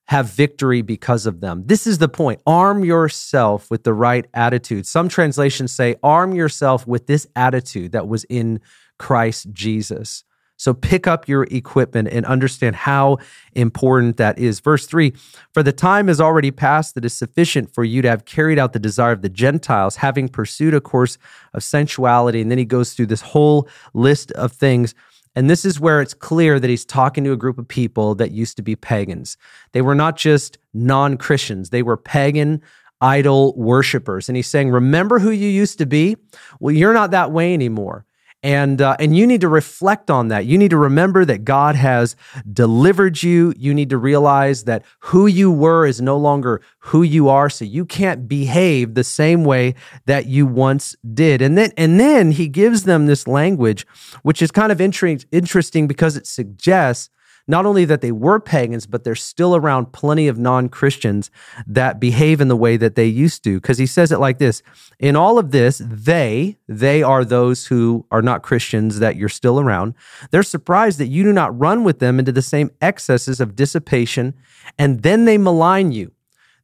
have 0.06 0.26
victory 0.26 0.82
because 0.82 1.24
of 1.24 1.40
them. 1.40 1.62
This 1.66 1.86
is 1.86 1.98
the 1.98 2.08
point. 2.08 2.40
Arm 2.44 2.84
yourself 2.84 3.70
with 3.70 3.84
the 3.84 3.94
right 3.94 4.26
attitude. 4.34 4.84
Some 4.84 5.08
translations 5.08 5.70
say 5.70 5.94
arm 6.02 6.34
yourself 6.34 6.84
with 6.86 7.06
this 7.06 7.28
attitude 7.36 7.92
that 7.92 8.08
was 8.08 8.24
in 8.24 8.60
Christ 8.98 9.52
Jesus. 9.52 10.24
So 10.60 10.74
pick 10.74 11.06
up 11.06 11.26
your 11.26 11.44
equipment 11.44 12.08
and 12.12 12.26
understand 12.26 12.76
how 12.76 13.16
important 13.54 14.18
that 14.18 14.38
is. 14.38 14.60
Verse 14.60 14.84
3 14.84 15.14
For 15.54 15.62
the 15.62 15.72
time 15.72 16.10
is 16.10 16.20
already 16.20 16.50
past 16.50 16.94
that 16.94 17.04
is 17.06 17.14
sufficient 17.14 17.72
for 17.72 17.82
you 17.82 18.02
to 18.02 18.10
have 18.10 18.26
carried 18.26 18.58
out 18.58 18.74
the 18.74 18.78
desire 18.78 19.12
of 19.12 19.22
the 19.22 19.30
Gentiles, 19.30 19.96
having 19.96 20.28
pursued 20.28 20.74
a 20.74 20.80
course 20.82 21.16
of 21.54 21.64
sensuality. 21.64 22.42
And 22.42 22.50
then 22.50 22.58
he 22.58 22.66
goes 22.66 22.92
through 22.92 23.06
this 23.06 23.22
whole 23.22 23.70
list 23.94 24.32
of 24.32 24.52
things. 24.52 24.94
And 25.34 25.48
this 25.48 25.64
is 25.64 25.80
where 25.80 26.02
it's 26.02 26.12
clear 26.12 26.60
that 26.60 26.68
he's 26.68 26.84
talking 26.84 27.24
to 27.24 27.32
a 27.32 27.38
group 27.38 27.56
of 27.56 27.66
people 27.66 28.14
that 28.16 28.30
used 28.30 28.58
to 28.58 28.62
be 28.62 28.76
pagans. 28.76 29.38
They 29.72 29.80
were 29.80 29.94
not 29.94 30.18
just 30.18 30.58
non 30.74 31.16
Christians, 31.16 31.70
they 31.70 31.82
were 31.82 31.96
pagan 31.96 32.60
idol 33.00 33.54
worshippers. 33.56 34.28
And 34.28 34.36
he's 34.36 34.46
saying, 34.50 34.68
Remember 34.68 35.20
who 35.20 35.30
you 35.30 35.48
used 35.48 35.78
to 35.78 35.86
be? 35.86 36.18
Well, 36.58 36.74
you're 36.74 36.92
not 36.92 37.12
that 37.12 37.32
way 37.32 37.54
anymore 37.54 38.04
and 38.42 38.80
uh, 38.80 38.96
and 38.98 39.16
you 39.16 39.26
need 39.26 39.42
to 39.42 39.48
reflect 39.48 40.10
on 40.10 40.28
that. 40.28 40.46
You 40.46 40.56
need 40.56 40.70
to 40.70 40.76
remember 40.76 41.24
that 41.24 41.44
God 41.44 41.74
has 41.74 42.16
delivered 42.50 43.22
you. 43.22 43.52
You 43.56 43.74
need 43.74 43.90
to 43.90 43.98
realize 43.98 44.64
that 44.64 44.84
who 45.00 45.26
you 45.26 45.50
were 45.50 45.86
is 45.86 46.00
no 46.00 46.16
longer 46.16 46.62
who 46.78 47.02
you 47.02 47.28
are. 47.28 47.50
So 47.50 47.64
you 47.64 47.84
can't 47.84 48.28
behave 48.28 48.94
the 48.94 49.04
same 49.04 49.44
way 49.44 49.74
that 50.06 50.26
you 50.26 50.46
once 50.46 50.96
did. 51.12 51.42
And 51.42 51.58
then 51.58 51.72
and 51.76 52.00
then 52.00 52.32
He 52.32 52.48
gives 52.48 52.84
them 52.84 53.06
this 53.06 53.28
language, 53.28 53.86
which 54.22 54.40
is 54.40 54.50
kind 54.50 54.72
of 54.72 54.80
interesting 54.80 55.86
because 55.86 56.16
it 56.16 56.26
suggests 56.26 57.10
not 57.50 57.66
only 57.66 57.84
that 57.84 58.00
they 58.00 58.12
were 58.12 58.38
pagans, 58.38 58.86
but 58.86 59.02
they're 59.02 59.14
still 59.14 59.56
around 59.56 59.92
plenty 59.92 60.28
of 60.28 60.38
non 60.38 60.68
Christians 60.68 61.30
that 61.66 62.00
behave 62.00 62.40
in 62.40 62.48
the 62.48 62.56
way 62.56 62.76
that 62.76 62.94
they 62.94 63.06
used 63.06 63.42
to. 63.44 63.60
Because 63.60 63.76
he 63.76 63.86
says 63.86 64.12
it 64.12 64.20
like 64.20 64.38
this 64.38 64.62
In 64.98 65.16
all 65.16 65.38
of 65.38 65.50
this, 65.50 65.82
they, 65.84 66.56
they 66.68 67.02
are 67.02 67.24
those 67.24 67.66
who 67.66 68.06
are 68.10 68.22
not 68.22 68.42
Christians 68.42 69.00
that 69.00 69.16
you're 69.16 69.28
still 69.28 69.58
around. 69.58 69.94
They're 70.30 70.42
surprised 70.42 70.98
that 71.00 71.08
you 71.08 71.24
do 71.24 71.32
not 71.32 71.58
run 71.58 71.84
with 71.84 71.98
them 71.98 72.18
into 72.18 72.32
the 72.32 72.40
same 72.40 72.70
excesses 72.80 73.40
of 73.40 73.56
dissipation, 73.56 74.34
and 74.78 75.02
then 75.02 75.24
they 75.24 75.36
malign 75.36 75.92
you. 75.92 76.12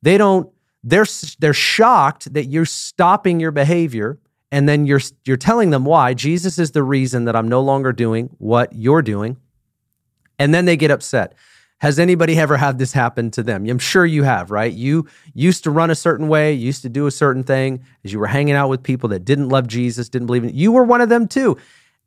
They 0.03 0.17
don't, 0.17 0.49
they're, 0.85 1.07
they're 1.41 1.53
shocked 1.53 2.33
that 2.33 2.47
you're 2.47 2.65
stopping 2.65 3.41
your 3.41 3.51
behavior 3.51 4.21
and 4.53 4.69
then 4.69 4.87
you're 4.87 5.01
you're 5.25 5.37
telling 5.37 5.71
them 5.71 5.85
why 5.85 6.15
Jesus 6.15 6.57
is 6.57 6.71
the 6.71 6.85
reason 6.85 7.25
that 7.25 7.35
I'm 7.35 7.49
no 7.49 7.61
longer 7.61 7.93
doing 7.93 8.31
what 8.39 8.73
you're 8.73 9.03
doing 9.03 9.39
and 10.39 10.55
then 10.55 10.65
they 10.65 10.77
get 10.77 10.91
upset. 10.91 11.35
Has 11.79 11.99
anybody 11.99 12.39
ever 12.39 12.57
had 12.57 12.79
this 12.79 12.93
happen 12.93 13.31
to 13.33 13.43
them? 13.43 13.69
I'm 13.69 13.79
sure 13.79 14.07
you 14.07 14.23
have, 14.23 14.51
right? 14.51 14.73
You 14.73 15.07
used 15.35 15.65
to 15.65 15.71
run 15.71 15.91
a 15.91 15.95
certain 15.95 16.29
way, 16.29 16.55
used 16.55 16.83
to 16.83 16.89
do 16.89 17.07
a 17.07 17.11
certain 17.11 17.43
thing 17.43 17.85
as 18.03 18.13
you 18.13 18.19
were 18.19 18.27
hanging 18.27 18.55
out 18.55 18.71
with 18.71 18.83
people 18.83 19.11
that 19.11 19.27
didn't 19.27 19.51
love 19.51 19.67
Jesus, 19.67 20.09
didn't 20.09 20.27
believe 20.27 20.45
in 20.45 20.55
You 20.55 20.73
were 20.73 20.85
one 20.85 21.03
of 21.03 21.11
them 21.11 21.29
too. 21.29 21.59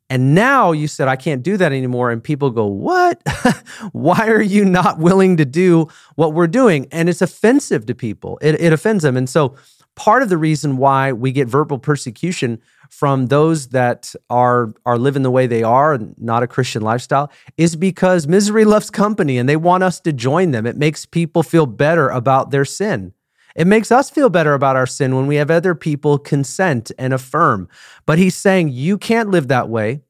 And 0.08 0.34
now 0.34 0.72
you 0.72 0.88
said, 0.88 1.06
I 1.06 1.14
can't 1.14 1.44
do 1.44 1.56
that 1.56 1.70
anymore. 1.70 2.10
And 2.10 2.22
people 2.22 2.50
go, 2.50 2.66
What? 2.66 3.22
Why 3.92 4.26
are 4.26 4.42
you 4.42 4.64
not 4.64 4.98
willing 4.98 5.36
to 5.36 5.44
do 5.44 5.86
what 6.16 6.34
we're 6.34 6.48
doing? 6.48 6.88
And 6.90 7.08
it's 7.08 7.22
offensive 7.22 7.86
to 7.86 7.94
people, 7.94 8.38
it, 8.42 8.60
it 8.60 8.72
offends 8.72 9.04
them. 9.04 9.16
And 9.16 9.30
so 9.30 9.54
part 9.94 10.22
of 10.22 10.28
the 10.28 10.38
reason 10.38 10.78
why 10.78 11.12
we 11.12 11.30
get 11.30 11.46
verbal 11.46 11.78
persecution 11.78 12.60
from 12.90 13.26
those 13.26 13.68
that 13.68 14.14
are 14.28 14.74
are 14.84 14.98
living 14.98 15.22
the 15.22 15.30
way 15.30 15.46
they 15.46 15.62
are, 15.62 15.98
not 16.18 16.42
a 16.42 16.46
Christian 16.46 16.82
lifestyle, 16.82 17.30
is 17.56 17.76
because 17.76 18.26
misery 18.26 18.64
loves 18.64 18.90
company 18.90 19.38
and 19.38 19.48
they 19.48 19.56
want 19.56 19.82
us 19.82 20.00
to 20.00 20.12
join 20.12 20.50
them. 20.50 20.66
It 20.66 20.76
makes 20.76 21.06
people 21.06 21.42
feel 21.42 21.66
better 21.66 22.08
about 22.08 22.50
their 22.50 22.64
sin. 22.64 23.14
It 23.56 23.66
makes 23.66 23.90
us 23.90 24.10
feel 24.10 24.28
better 24.28 24.54
about 24.54 24.76
our 24.76 24.86
sin 24.86 25.16
when 25.16 25.26
we 25.26 25.36
have 25.36 25.50
other 25.50 25.74
people 25.74 26.18
consent 26.18 26.92
and 26.98 27.12
affirm. 27.12 27.68
But 28.06 28.18
he's 28.18 28.36
saying 28.36 28.70
you 28.70 28.98
can't 28.98 29.30
live 29.30 29.48
that 29.48 29.68
way. 29.68 30.02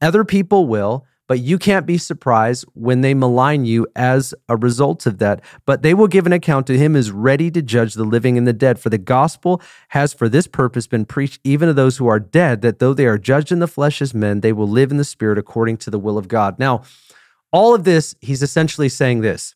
Other 0.00 0.24
people 0.24 0.66
will. 0.66 1.06
But 1.32 1.40
you 1.40 1.58
can't 1.58 1.86
be 1.86 1.96
surprised 1.96 2.66
when 2.74 3.00
they 3.00 3.14
malign 3.14 3.64
you 3.64 3.86
as 3.96 4.34
a 4.50 4.56
result 4.58 5.06
of 5.06 5.16
that. 5.20 5.40
But 5.64 5.80
they 5.80 5.94
will 5.94 6.06
give 6.06 6.26
an 6.26 6.34
account 6.34 6.66
to 6.66 6.76
him 6.76 6.94
as 6.94 7.10
ready 7.10 7.50
to 7.52 7.62
judge 7.62 7.94
the 7.94 8.04
living 8.04 8.36
and 8.36 8.46
the 8.46 8.52
dead. 8.52 8.78
For 8.78 8.90
the 8.90 8.98
gospel 8.98 9.62
has 9.88 10.12
for 10.12 10.28
this 10.28 10.46
purpose 10.46 10.86
been 10.86 11.06
preached 11.06 11.40
even 11.42 11.68
to 11.68 11.72
those 11.72 11.96
who 11.96 12.06
are 12.06 12.20
dead, 12.20 12.60
that 12.60 12.80
though 12.80 12.92
they 12.92 13.06
are 13.06 13.16
judged 13.16 13.50
in 13.50 13.60
the 13.60 13.66
flesh 13.66 14.02
as 14.02 14.12
men, 14.12 14.42
they 14.42 14.52
will 14.52 14.68
live 14.68 14.90
in 14.90 14.98
the 14.98 15.06
spirit 15.06 15.38
according 15.38 15.78
to 15.78 15.90
the 15.90 15.98
will 15.98 16.18
of 16.18 16.28
God. 16.28 16.58
Now, 16.58 16.82
all 17.50 17.74
of 17.74 17.84
this, 17.84 18.14
he's 18.20 18.42
essentially 18.42 18.90
saying 18.90 19.22
this 19.22 19.54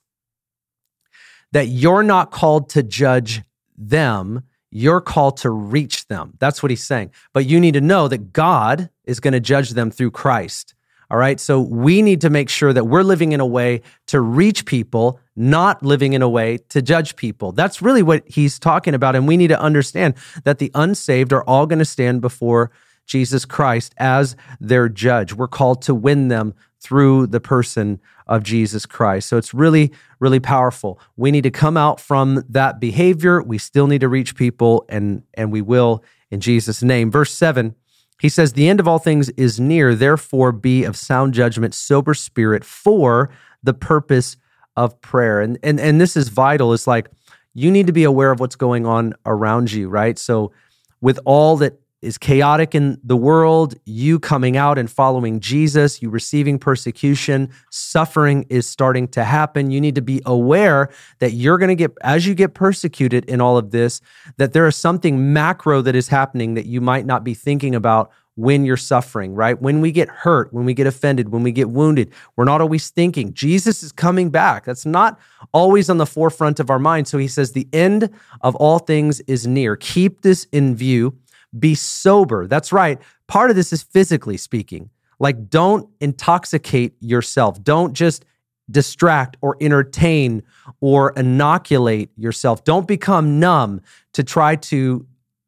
that 1.52 1.66
you're 1.66 2.02
not 2.02 2.30
called 2.30 2.70
to 2.70 2.82
judge 2.82 3.42
them, 3.76 4.44
you're 4.70 5.02
called 5.02 5.36
to 5.38 5.50
reach 5.50 6.06
them. 6.06 6.38
That's 6.38 6.62
what 6.62 6.70
he's 6.70 6.84
saying. 6.84 7.10
But 7.34 7.44
you 7.44 7.60
need 7.60 7.74
to 7.74 7.82
know 7.82 8.08
that 8.08 8.32
God 8.32 8.88
is 9.04 9.20
going 9.20 9.32
to 9.32 9.40
judge 9.40 9.72
them 9.72 9.90
through 9.90 10.12
Christ. 10.12 10.72
All 11.10 11.18
right. 11.18 11.38
So 11.38 11.60
we 11.60 12.02
need 12.02 12.20
to 12.22 12.30
make 12.30 12.48
sure 12.48 12.72
that 12.72 12.84
we're 12.84 13.04
living 13.04 13.32
in 13.32 13.40
a 13.40 13.46
way 13.46 13.82
to 14.06 14.20
reach 14.20 14.64
people, 14.64 15.20
not 15.36 15.82
living 15.82 16.14
in 16.14 16.22
a 16.22 16.28
way 16.28 16.58
to 16.70 16.82
judge 16.82 17.14
people. 17.14 17.52
That's 17.52 17.80
really 17.80 18.02
what 18.02 18.26
he's 18.26 18.58
talking 18.58 18.94
about. 18.94 19.14
And 19.14 19.28
we 19.28 19.36
need 19.36 19.48
to 19.48 19.60
understand 19.60 20.14
that 20.44 20.58
the 20.58 20.70
unsaved 20.74 21.32
are 21.32 21.44
all 21.44 21.66
going 21.66 21.78
to 21.78 21.84
stand 21.84 22.20
before 22.20 22.72
Jesus 23.06 23.44
Christ 23.44 23.94
as 23.98 24.34
their 24.60 24.88
judge. 24.88 25.32
We're 25.32 25.46
called 25.46 25.82
to 25.82 25.94
win 25.94 26.28
them 26.28 26.54
through 26.80 27.28
the 27.28 27.40
person 27.40 28.00
of 28.26 28.42
Jesus 28.42 28.84
Christ. 28.84 29.28
So 29.28 29.36
it's 29.36 29.54
really, 29.54 29.92
really 30.18 30.40
powerful. 30.40 31.00
We 31.16 31.30
need 31.30 31.42
to 31.42 31.50
come 31.50 31.76
out 31.76 32.00
from 32.00 32.44
that 32.48 32.80
behavior. 32.80 33.42
We 33.42 33.58
still 33.58 33.86
need 33.86 34.00
to 34.00 34.08
reach 34.08 34.34
people, 34.34 34.84
and, 34.88 35.22
and 35.34 35.52
we 35.52 35.62
will 35.62 36.02
in 36.30 36.40
Jesus' 36.40 36.82
name. 36.82 37.10
Verse 37.10 37.32
7 37.32 37.74
he 38.18 38.28
says, 38.28 38.52
The 38.52 38.68
end 38.68 38.80
of 38.80 38.88
all 38.88 38.98
things 38.98 39.28
is 39.30 39.60
near, 39.60 39.94
therefore 39.94 40.52
be 40.52 40.84
of 40.84 40.96
sound 40.96 41.34
judgment, 41.34 41.74
sober 41.74 42.14
spirit 42.14 42.64
for 42.64 43.30
the 43.62 43.74
purpose 43.74 44.36
of 44.76 45.00
prayer. 45.00 45.40
And, 45.40 45.58
and, 45.62 45.80
and 45.80 46.00
this 46.00 46.16
is 46.16 46.28
vital. 46.28 46.72
It's 46.72 46.86
like 46.86 47.10
you 47.54 47.70
need 47.70 47.86
to 47.86 47.92
be 47.92 48.04
aware 48.04 48.30
of 48.30 48.40
what's 48.40 48.56
going 48.56 48.86
on 48.86 49.14
around 49.24 49.72
you, 49.72 49.88
right? 49.88 50.18
So, 50.18 50.52
with 51.00 51.18
all 51.24 51.56
that 51.58 51.78
is 52.02 52.18
chaotic 52.18 52.74
in 52.74 53.00
the 53.02 53.16
world, 53.16 53.74
you 53.84 54.20
coming 54.20 54.56
out 54.56 54.78
and 54.78 54.90
following 54.90 55.40
Jesus, 55.40 56.02
you 56.02 56.10
receiving 56.10 56.58
persecution, 56.58 57.50
suffering 57.70 58.44
is 58.50 58.68
starting 58.68 59.08
to 59.08 59.24
happen. 59.24 59.70
You 59.70 59.80
need 59.80 59.94
to 59.94 60.02
be 60.02 60.20
aware 60.26 60.90
that 61.20 61.32
you're 61.32 61.58
going 61.58 61.70
to 61.70 61.74
get, 61.74 61.92
as 62.02 62.26
you 62.26 62.34
get 62.34 62.54
persecuted 62.54 63.24
in 63.24 63.40
all 63.40 63.56
of 63.56 63.70
this, 63.70 64.00
that 64.36 64.52
there 64.52 64.66
is 64.66 64.76
something 64.76 65.32
macro 65.32 65.80
that 65.82 65.94
is 65.94 66.08
happening 66.08 66.54
that 66.54 66.66
you 66.66 66.80
might 66.80 67.06
not 67.06 67.24
be 67.24 67.34
thinking 67.34 67.74
about 67.74 68.12
when 68.36 68.66
you're 68.66 68.76
suffering, 68.76 69.34
right? 69.34 69.60
When 69.62 69.80
we 69.80 69.90
get 69.90 70.10
hurt, 70.10 70.52
when 70.52 70.66
we 70.66 70.74
get 70.74 70.86
offended, 70.86 71.30
when 71.30 71.42
we 71.42 71.52
get 71.52 71.70
wounded, 71.70 72.12
we're 72.36 72.44
not 72.44 72.60
always 72.60 72.90
thinking 72.90 73.32
Jesus 73.32 73.82
is 73.82 73.92
coming 73.92 74.28
back. 74.28 74.66
That's 74.66 74.84
not 74.84 75.18
always 75.52 75.88
on 75.88 75.96
the 75.96 76.04
forefront 76.04 76.60
of 76.60 76.68
our 76.68 76.78
mind. 76.78 77.08
So 77.08 77.16
he 77.16 77.28
says, 77.28 77.52
the 77.52 77.66
end 77.72 78.10
of 78.42 78.54
all 78.56 78.78
things 78.78 79.20
is 79.20 79.46
near. 79.46 79.74
Keep 79.74 80.20
this 80.20 80.46
in 80.52 80.76
view 80.76 81.16
be 81.58 81.74
sober. 81.74 82.46
That's 82.46 82.72
right. 82.72 83.00
Part 83.28 83.50
of 83.50 83.56
this 83.56 83.72
is 83.72 83.82
physically 83.82 84.36
speaking. 84.36 84.90
Like, 85.18 85.48
don't 85.48 85.88
intoxicate 86.00 86.94
yourself. 87.00 87.62
Don't 87.62 87.94
just 87.94 88.24
distract 88.70 89.36
or 89.40 89.56
entertain 89.60 90.42
or 90.80 91.12
inoculate 91.16 92.10
yourself. 92.16 92.64
Don't 92.64 92.86
become 92.86 93.38
numb 93.40 93.80
to 94.12 94.24
try 94.24 94.56
to 94.56 95.06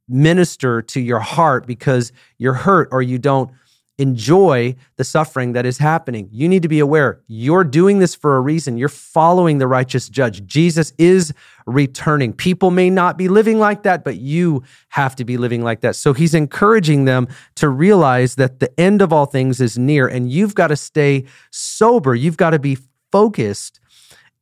minister 0.08 0.80
to 0.80 1.00
your 1.00 1.18
heart 1.18 1.66
because 1.66 2.12
you're 2.38 2.54
hurt 2.54 2.88
or 2.92 3.02
you 3.02 3.18
don't 3.18 3.50
enjoy 3.98 4.76
the 4.96 5.04
suffering 5.04 5.52
that 5.52 5.66
is 5.66 5.78
happening. 5.78 6.28
You 6.30 6.48
need 6.48 6.62
to 6.62 6.68
be 6.68 6.78
aware 6.78 7.20
you're 7.26 7.64
doing 7.64 7.98
this 7.98 8.14
for 8.14 8.36
a 8.36 8.40
reason. 8.40 8.78
You're 8.78 8.88
following 8.88 9.58
the 9.58 9.66
righteous 9.66 10.08
judge. 10.08 10.46
Jesus 10.46 10.92
is 10.98 11.34
returning. 11.66 12.32
People 12.32 12.70
may 12.70 12.90
not 12.90 13.18
be 13.18 13.28
living 13.28 13.58
like 13.58 13.82
that, 13.82 14.04
but 14.04 14.16
you 14.16 14.62
have 14.90 15.16
to 15.16 15.24
be 15.24 15.36
living 15.36 15.62
like 15.62 15.80
that. 15.80 15.96
So 15.96 16.12
he's 16.12 16.32
encouraging 16.32 17.04
them 17.04 17.28
to 17.56 17.68
realize 17.68 18.36
that 18.36 18.60
the 18.60 18.80
end 18.80 19.02
of 19.02 19.12
all 19.12 19.26
things 19.26 19.60
is 19.60 19.76
near 19.76 20.06
and 20.06 20.30
you've 20.30 20.54
got 20.54 20.68
to 20.68 20.76
stay 20.76 21.24
sober. 21.50 22.14
You've 22.14 22.36
got 22.36 22.50
to 22.50 22.58
be 22.58 22.78
focused. 23.10 23.80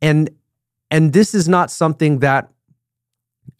And 0.02 0.30
and 0.88 1.12
this 1.12 1.34
is 1.34 1.48
not 1.48 1.70
something 1.70 2.20
that 2.20 2.48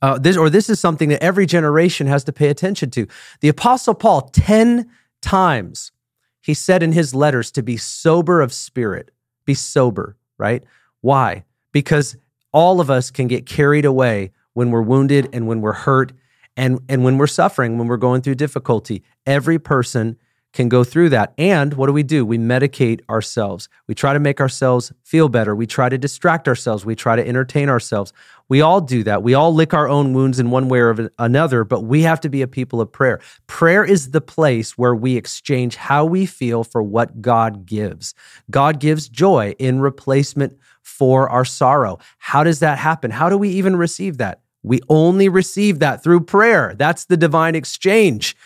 uh, 0.03 0.19
this 0.19 0.37
or 0.37 0.51
this 0.51 0.69
is 0.69 0.79
something 0.79 1.09
that 1.09 1.23
every 1.23 1.47
generation 1.47 2.07
has 2.07 2.23
to 2.25 2.33
pay 2.33 2.49
attention 2.49 2.91
to. 2.91 3.07
The 3.41 3.49
apostle 3.49 3.95
Paul 3.95 4.23
10 4.33 4.89
times 5.23 5.93
he 6.41 6.55
said 6.55 6.83
in 6.83 6.93
his 6.93 7.15
letters 7.15 7.51
to 7.51 7.63
be 7.63 7.77
sober 7.77 8.41
of 8.41 8.53
spirit, 8.53 9.11
be 9.45 9.55
sober, 9.55 10.17
right? 10.39 10.63
Why? 11.01 11.45
Because 11.73 12.17
all 12.53 12.81
of 12.81 12.89
us 12.89 13.11
can 13.11 13.27
get 13.27 13.47
carried 13.47 13.85
away 13.85 14.31
when 14.53 14.71
we're 14.71 14.83
wounded 14.83 15.29
and 15.33 15.49
when 15.49 15.61
we're 15.61 15.73
hurt 15.73 16.13
and, 16.57 16.81
and 16.89 17.03
when 17.03 17.19
we're 17.19 17.27
suffering, 17.27 17.79
when 17.79 17.89
we're 17.89 17.97
going 17.97 18.23
through 18.23 18.37
difficulty. 18.37 19.03
Every 19.27 19.59
person 19.59 20.17
can 20.57 20.69
go 20.69 20.83
through 20.83 21.11
that. 21.11 21.35
And 21.39 21.75
what 21.75 21.87
do 21.87 21.93
we 21.93 22.03
do? 22.03 22.25
We 22.25 22.39
medicate 22.39 23.01
ourselves. 23.09 23.69
We 23.87 23.95
try 23.95 24.15
to 24.15 24.19
make 24.19 24.41
ourselves 24.41 24.91
feel 25.05 25.29
better. 25.29 25.55
We 25.55 25.67
try 25.67 25.89
to 25.89 25.99
distract 25.99 26.49
ourselves. 26.49 26.85
We 26.85 26.97
try 26.97 27.15
to 27.15 27.27
entertain 27.27 27.69
ourselves. 27.69 28.13
We 28.49 28.63
all 28.63 28.81
do 28.81 29.03
that. 29.05 29.23
We 29.23 29.35
all 29.35 29.55
lick 29.55 29.75
our 29.75 29.89
own 29.89 30.15
wounds 30.15 30.41
in 30.41 30.51
one 30.51 30.69
way 30.69 30.81
or 30.81 31.11
another, 31.19 31.63
but 31.63 31.83
we 31.83 32.03
have 32.03 32.21
to 32.23 32.31
be 32.31 32.43
a 32.43 32.49
people 32.49 32.81
of 32.81 32.91
prayer. 32.91 33.21
Prayer 33.47 33.85
is 33.85 34.13
the 34.13 34.21
place 34.21 34.79
where 34.79 34.95
we 34.95 35.17
exchange 35.17 35.77
how 35.77 36.07
we 36.07 36.25
feel 36.25 36.65
for 36.65 36.83
what 36.83 37.21
God 37.21 37.67
gives. 37.67 38.15
God 38.51 38.81
gives 38.81 39.09
joy 39.09 39.55
in 39.59 39.81
replacement 39.81 40.57
for 40.83 41.29
our 41.29 41.45
sorrow. 41.45 41.99
How 42.19 42.43
does 42.43 42.61
that 42.61 42.79
happen? 42.79 43.11
How 43.11 43.29
do 43.29 43.37
we 43.37 43.51
even 43.51 43.77
receive 43.77 44.17
that? 44.19 44.41
We 44.63 44.81
only 44.89 45.29
receive 45.29 45.81
that 45.81 46.03
through 46.03 46.21
prayer. 46.21 46.75
That's 46.77 47.05
the 47.05 47.17
divine 47.17 47.55
exchange. 47.55 48.37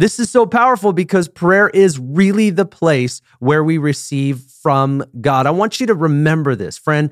This 0.00 0.18
is 0.18 0.30
so 0.30 0.46
powerful 0.46 0.94
because 0.94 1.28
prayer 1.28 1.68
is 1.68 1.98
really 1.98 2.48
the 2.48 2.64
place 2.64 3.20
where 3.38 3.62
we 3.62 3.76
receive 3.76 4.40
from 4.40 5.04
God. 5.20 5.46
I 5.46 5.50
want 5.50 5.78
you 5.78 5.86
to 5.88 5.94
remember 5.94 6.56
this, 6.56 6.78
friend. 6.78 7.10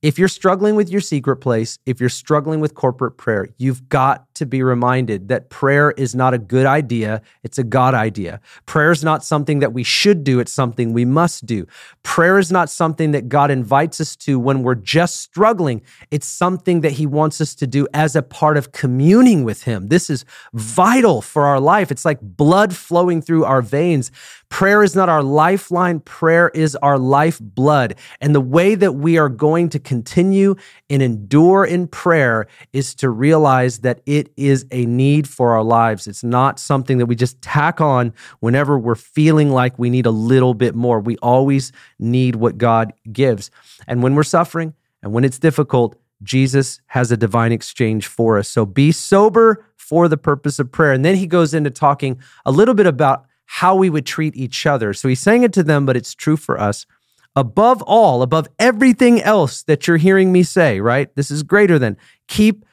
If 0.00 0.18
you're 0.18 0.26
struggling 0.26 0.74
with 0.74 0.88
your 0.88 1.02
secret 1.02 1.36
place, 1.36 1.78
if 1.84 2.00
you're 2.00 2.08
struggling 2.08 2.60
with 2.60 2.74
corporate 2.74 3.18
prayer, 3.18 3.50
you've 3.58 3.90
got 3.90 4.29
to 4.40 4.46
be 4.46 4.62
reminded 4.62 5.28
that 5.28 5.50
prayer 5.50 5.90
is 5.92 6.14
not 6.14 6.32
a 6.32 6.38
good 6.38 6.64
idea. 6.64 7.20
It's 7.42 7.58
a 7.58 7.62
God 7.62 7.92
idea. 7.94 8.40
Prayer 8.64 8.90
is 8.90 9.04
not 9.04 9.22
something 9.22 9.58
that 9.58 9.74
we 9.74 9.82
should 9.82 10.24
do. 10.24 10.40
It's 10.40 10.52
something 10.52 10.94
we 10.94 11.04
must 11.04 11.44
do. 11.44 11.66
Prayer 12.02 12.38
is 12.38 12.50
not 12.50 12.70
something 12.70 13.10
that 13.10 13.28
God 13.28 13.50
invites 13.50 14.00
us 14.00 14.16
to 14.16 14.38
when 14.38 14.62
we're 14.62 14.74
just 14.74 15.20
struggling. 15.20 15.82
It's 16.10 16.26
something 16.26 16.80
that 16.80 16.92
He 16.92 17.04
wants 17.04 17.42
us 17.42 17.54
to 17.56 17.66
do 17.66 17.86
as 17.92 18.16
a 18.16 18.22
part 18.22 18.56
of 18.56 18.72
communing 18.72 19.44
with 19.44 19.64
Him. 19.64 19.88
This 19.88 20.08
is 20.08 20.24
vital 20.54 21.20
for 21.20 21.44
our 21.44 21.60
life. 21.60 21.90
It's 21.90 22.06
like 22.06 22.20
blood 22.22 22.74
flowing 22.74 23.20
through 23.20 23.44
our 23.44 23.60
veins. 23.60 24.10
Prayer 24.48 24.82
is 24.82 24.96
not 24.96 25.08
our 25.08 25.22
lifeline, 25.22 26.00
prayer 26.00 26.48
is 26.48 26.74
our 26.76 26.98
lifeblood. 26.98 27.94
And 28.20 28.34
the 28.34 28.40
way 28.40 28.74
that 28.74 28.94
we 28.94 29.16
are 29.16 29.28
going 29.28 29.68
to 29.68 29.78
continue 29.78 30.56
and 30.88 31.00
endure 31.02 31.64
in 31.64 31.86
prayer 31.86 32.48
is 32.72 32.94
to 32.96 33.10
realize 33.10 33.78
that 33.80 34.00
it 34.06 34.29
is 34.36 34.66
a 34.70 34.86
need 34.86 35.28
for 35.28 35.52
our 35.52 35.62
lives. 35.62 36.06
It's 36.06 36.24
not 36.24 36.58
something 36.58 36.98
that 36.98 37.06
we 37.06 37.14
just 37.14 37.40
tack 37.42 37.80
on 37.80 38.12
whenever 38.40 38.78
we're 38.78 38.94
feeling 38.94 39.50
like 39.50 39.78
we 39.78 39.90
need 39.90 40.06
a 40.06 40.10
little 40.10 40.54
bit 40.54 40.74
more. 40.74 41.00
We 41.00 41.16
always 41.18 41.72
need 41.98 42.36
what 42.36 42.58
God 42.58 42.92
gives. 43.12 43.50
And 43.86 44.02
when 44.02 44.14
we're 44.14 44.22
suffering 44.22 44.74
and 45.02 45.12
when 45.12 45.24
it's 45.24 45.38
difficult, 45.38 45.96
Jesus 46.22 46.80
has 46.86 47.10
a 47.10 47.16
divine 47.16 47.52
exchange 47.52 48.06
for 48.06 48.38
us. 48.38 48.48
So 48.48 48.66
be 48.66 48.92
sober 48.92 49.66
for 49.76 50.08
the 50.08 50.16
purpose 50.16 50.58
of 50.58 50.70
prayer. 50.70 50.92
And 50.92 51.04
then 51.04 51.16
he 51.16 51.26
goes 51.26 51.54
into 51.54 51.70
talking 51.70 52.20
a 52.44 52.52
little 52.52 52.74
bit 52.74 52.86
about 52.86 53.26
how 53.46 53.74
we 53.74 53.90
would 53.90 54.06
treat 54.06 54.36
each 54.36 54.66
other. 54.66 54.92
So 54.92 55.08
he's 55.08 55.20
saying 55.20 55.42
it 55.42 55.52
to 55.54 55.62
them, 55.62 55.84
but 55.84 55.96
it's 55.96 56.14
true 56.14 56.36
for 56.36 56.60
us. 56.60 56.86
Above 57.34 57.82
all, 57.82 58.22
above 58.22 58.48
everything 58.58 59.20
else 59.22 59.62
that 59.64 59.86
you're 59.86 59.96
hearing 59.96 60.30
me 60.30 60.42
say, 60.42 60.80
right? 60.80 61.14
This 61.16 61.30
is 61.30 61.42
greater 61.42 61.78
than 61.78 61.96
keep 62.28 62.64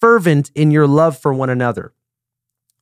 fervent 0.00 0.50
in 0.54 0.70
your 0.70 0.86
love 0.86 1.18
for 1.18 1.32
one 1.32 1.50
another. 1.50 1.92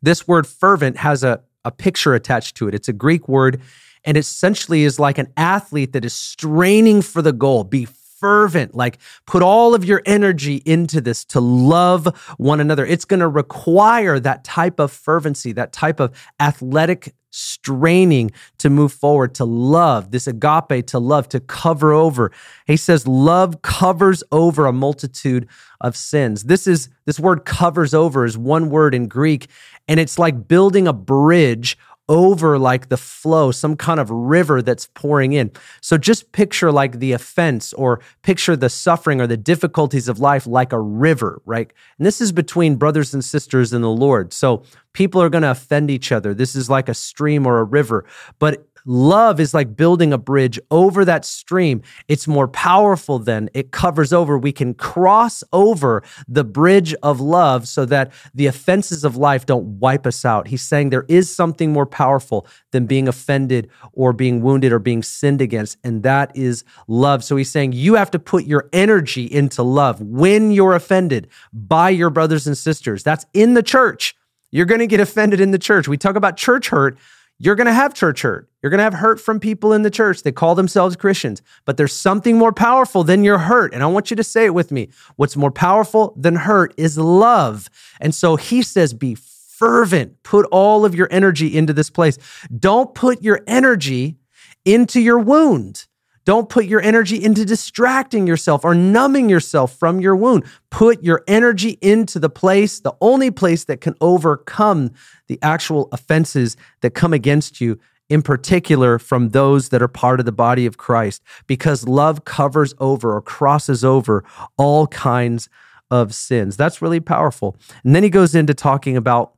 This 0.03 0.29
word 0.29 0.47
fervent 0.47 0.99
has 0.99 1.25
a, 1.25 1.43
a 1.65 1.71
picture 1.71 2.15
attached 2.15 2.57
to 2.57 2.69
it. 2.69 2.75
It's 2.75 2.89
a 2.89 2.93
Greek 2.93 3.29
word 3.29 3.61
and 4.05 4.17
essentially 4.17 4.85
is 4.85 4.99
like 4.99 5.19
an 5.19 5.33
athlete 5.37 5.93
that 5.93 6.05
is 6.05 6.13
straining 6.13 7.01
for 7.03 7.23
the 7.23 7.33
goal. 7.33 7.65
Be 7.65 7.87
fervent, 8.19 8.75
like 8.75 8.99
put 9.27 9.43
all 9.43 9.75
of 9.75 9.85
your 9.85 10.03
energy 10.07 10.63
into 10.65 11.01
this 11.01 11.25
to 11.27 11.41
love 11.41 12.07
one 12.39 12.61
another. 12.61 12.87
It's 12.87 13.05
going 13.05 13.21
to 13.21 13.29
require 13.29 14.21
that 14.21 14.45
type 14.45 14.79
of 14.79 14.93
fervency, 14.93 15.53
that 15.53 15.73
type 15.73 16.01
of 16.01 16.15
athletic 16.41 17.15
straining 17.35 18.31
to 18.59 18.71
move 18.71 18.93
forward, 18.93 19.35
to 19.35 19.45
love, 19.45 20.13
this 20.13 20.29
agape, 20.29 20.87
to 20.87 20.99
love, 21.01 21.29
to 21.29 21.41
cover 21.41 21.93
over. 21.93 22.31
He 22.65 22.77
says, 22.77 23.09
love 23.09 23.61
covers 23.63 24.23
over 24.31 24.67
a 24.67 24.73
multitude 24.73 25.49
of 25.81 25.97
sins. 25.97 26.45
This 26.45 26.67
is 26.69 26.89
this 27.07 27.19
word 27.19 27.45
covers 27.45 27.93
over 27.93 28.25
is 28.25 28.39
one 28.39 28.71
word 28.71 28.95
in 28.95 29.09
Greek, 29.09 29.49
and 29.89 29.99
it's 29.99 30.19
like 30.19 30.47
building 30.47 30.87
a 30.87 30.93
bridge 30.93 31.77
over 32.09 32.59
like 32.59 32.89
the 32.89 32.97
flow, 32.97 33.51
some 33.51 33.77
kind 33.77 33.99
of 33.99 34.11
river 34.11 34.61
that's 34.61 34.87
pouring 34.95 35.33
in. 35.33 35.51
So 35.81 35.97
just 35.97 36.33
picture 36.33 36.71
like 36.71 36.99
the 36.99 37.13
offense 37.13 37.73
or 37.73 38.01
picture 38.23 38.57
the 38.57 38.69
suffering 38.69 39.21
or 39.21 39.27
the 39.27 39.37
difficulties 39.37 40.09
of 40.09 40.19
life 40.19 40.47
like 40.47 40.73
a 40.73 40.81
river, 40.81 41.41
right? 41.47 41.73
And 41.99 42.07
this 42.07 42.21
is 42.21 42.31
between 42.33 42.77
brothers 42.77 43.15
and 43.15 43.25
sisters 43.25 43.73
in 43.73 43.83
the 43.83 43.91
Lord. 43.91 44.33
So 44.33 44.65
people 44.93 45.23
are 45.23 45.31
going 45.31 45.43
to 45.43 45.51
offend 45.51 45.91
each 45.91 46.13
other. 46.13 46.35
This 46.35 46.55
is 46.55 46.69
like 46.69 46.89
a 46.89 46.95
stream 46.95 47.47
or 47.47 47.59
a 47.59 47.65
river. 47.65 48.05
But 48.39 48.67
Love 48.87 49.41
is 49.41 49.55
like 49.55 49.77
building 49.77 50.13
a 50.13 50.19
bridge 50.19 50.59
over 50.71 51.05
that 51.05 51.25
stream. 51.25 51.83
It's 52.07 52.29
more 52.29 52.49
powerful 52.49 53.19
than 53.19 53.49
it 53.55 53.71
covers 53.71 54.13
over. 54.13 54.37
We 54.37 54.53
can 54.53 54.75
cross 54.75 55.43
over 55.53 56.03
the 56.29 56.45
bridge 56.45 56.95
of 57.03 57.21
love 57.21 57.67
so 57.67 57.87
that 57.87 58.13
the 58.35 58.47
offenses 58.47 59.03
of 59.05 59.17
life 59.17 59.47
don't 59.47 59.79
wipe 59.79 60.07
us 60.07 60.25
out. 60.25 60.49
He's 60.49 60.63
saying 60.63 60.91
there 60.91 61.07
is 61.09 61.35
something 61.35 61.73
more 61.73 61.87
powerful 61.87 62.47
than 62.73 62.87
being 62.87 63.09
offended 63.09 63.71
or 63.93 64.13
being 64.13 64.43
wounded 64.43 64.73
or 64.73 64.79
being 64.79 65.03
sinned 65.03 65.41
against, 65.41 65.79
and 65.83 66.03
that 66.03 66.37
is 66.37 66.65
love. 66.87 67.25
So 67.25 67.37
he's 67.37 67.51
saying 67.51 67.73
you 67.73 67.95
have 67.95 68.11
to 68.11 68.19
put 68.19 68.45
your 68.45 68.69
energy 68.73 69.25
into 69.25 69.63
love 69.63 70.01
when 70.03 70.51
you're 70.51 70.75
offended 70.75 71.29
by 71.53 71.89
your 71.89 72.11
brothers 72.11 72.47
and 72.47 72.57
sisters. 72.57 73.03
That's 73.03 73.25
in 73.33 73.55
the 73.55 73.63
church. 73.63 74.15
You're 74.51 74.67
going 74.67 74.81
to 74.81 74.87
get 74.87 75.01
offended 75.01 75.41
in 75.41 75.51
the 75.51 75.59
church. 75.59 75.89
We 75.89 75.97
talk 75.97 76.17
about 76.17 76.37
church 76.37 76.69
hurt 76.69 76.99
you're 77.39 77.57
going 77.57 77.67
to 77.67 77.73
have 77.73 77.95
church 77.95 78.23
hurt. 78.23 78.49
You're 78.63 78.71
going 78.71 78.79
to 78.79 78.85
have 78.85 78.95
hurt 78.95 79.21
from 79.21 79.41
people 79.41 79.73
in 79.73 79.83
the 79.83 79.91
church. 79.91 80.23
They 80.23 80.33
call 80.33 80.55
themselves 80.55 80.97
Christians, 80.97 81.43
but 81.65 81.77
there's 81.77 81.93
something 81.93 82.39
more 82.39 82.53
powerful 82.53 83.05
than 83.05 83.25
your 83.25 83.39
hurt. 83.39 83.75
And 83.75 83.83
I 83.83 83.87
want 83.87 84.11
you 84.11 84.17
to 84.17 84.25
say 84.25 84.47
it 84.47 84.55
with 84.55 84.71
me. 84.71 84.91
What's 85.17 85.37
more 85.37 85.51
powerful 85.51 86.15
than 86.17 86.37
hurt 86.37 86.73
is 86.77 86.97
love. 86.97 87.69
And 88.01 88.15
so 88.15 88.37
he 88.37 88.63
says, 88.63 88.95
be 88.95 89.15
fervent. 89.15 90.23
Put 90.23 90.47
all 90.51 90.85
of 90.85 90.95
your 90.95 91.09
energy 91.11 91.57
into 91.57 91.73
this 91.73 91.91
place. 91.91 92.19
Don't 92.57 92.95
put 92.95 93.23
your 93.23 93.41
energy 93.47 94.17
into 94.65 95.01
your 95.01 95.19
wound. 95.19 95.87
Don't 96.25 96.49
put 96.49 96.65
your 96.65 96.81
energy 96.81 97.23
into 97.23 97.45
distracting 97.45 98.27
yourself 98.27 98.65
or 98.65 98.75
numbing 98.75 99.29
yourself 99.29 99.77
from 99.77 100.01
your 100.01 100.17
wound. 100.17 100.45
Put 100.71 101.03
your 101.03 101.23
energy 101.29 101.79
into 101.81 102.19
the 102.19 102.31
place, 102.31 102.81
the 102.81 102.95
only 103.01 103.31
place 103.31 103.65
that 103.65 103.81
can 103.81 103.95
overcome 104.01 104.91
the 105.29 105.39
actual 105.43 105.89
offenses 105.93 106.57
that 106.81 106.91
come 106.91 107.13
against 107.13 107.61
you, 107.61 107.79
in 108.09 108.23
particular 108.23 108.99
from 108.99 109.31
those 109.31 109.69
that 109.69 109.83
are 109.83 109.89
part 109.89 110.21
of 110.21 110.27
the 110.27 110.33
body 110.33 110.67
of 110.67 110.77
Christ, 110.79 111.23
because 111.47 111.87
love 111.87 112.25
covers 112.25 112.75
over 112.79 113.15
or 113.15 113.23
crosses 113.23 113.85
over 113.85 114.25
all 114.57 114.87
kinds 114.87 115.49
of 115.91 116.15
sins. 116.15 116.57
That's 116.57 116.81
really 116.81 117.01
powerful. 117.01 117.57
And 117.85 117.95
then 117.95 118.03
he 118.03 118.11
goes 118.11 118.35
into 118.35 118.55
talking 118.55 118.97
about 118.97 119.35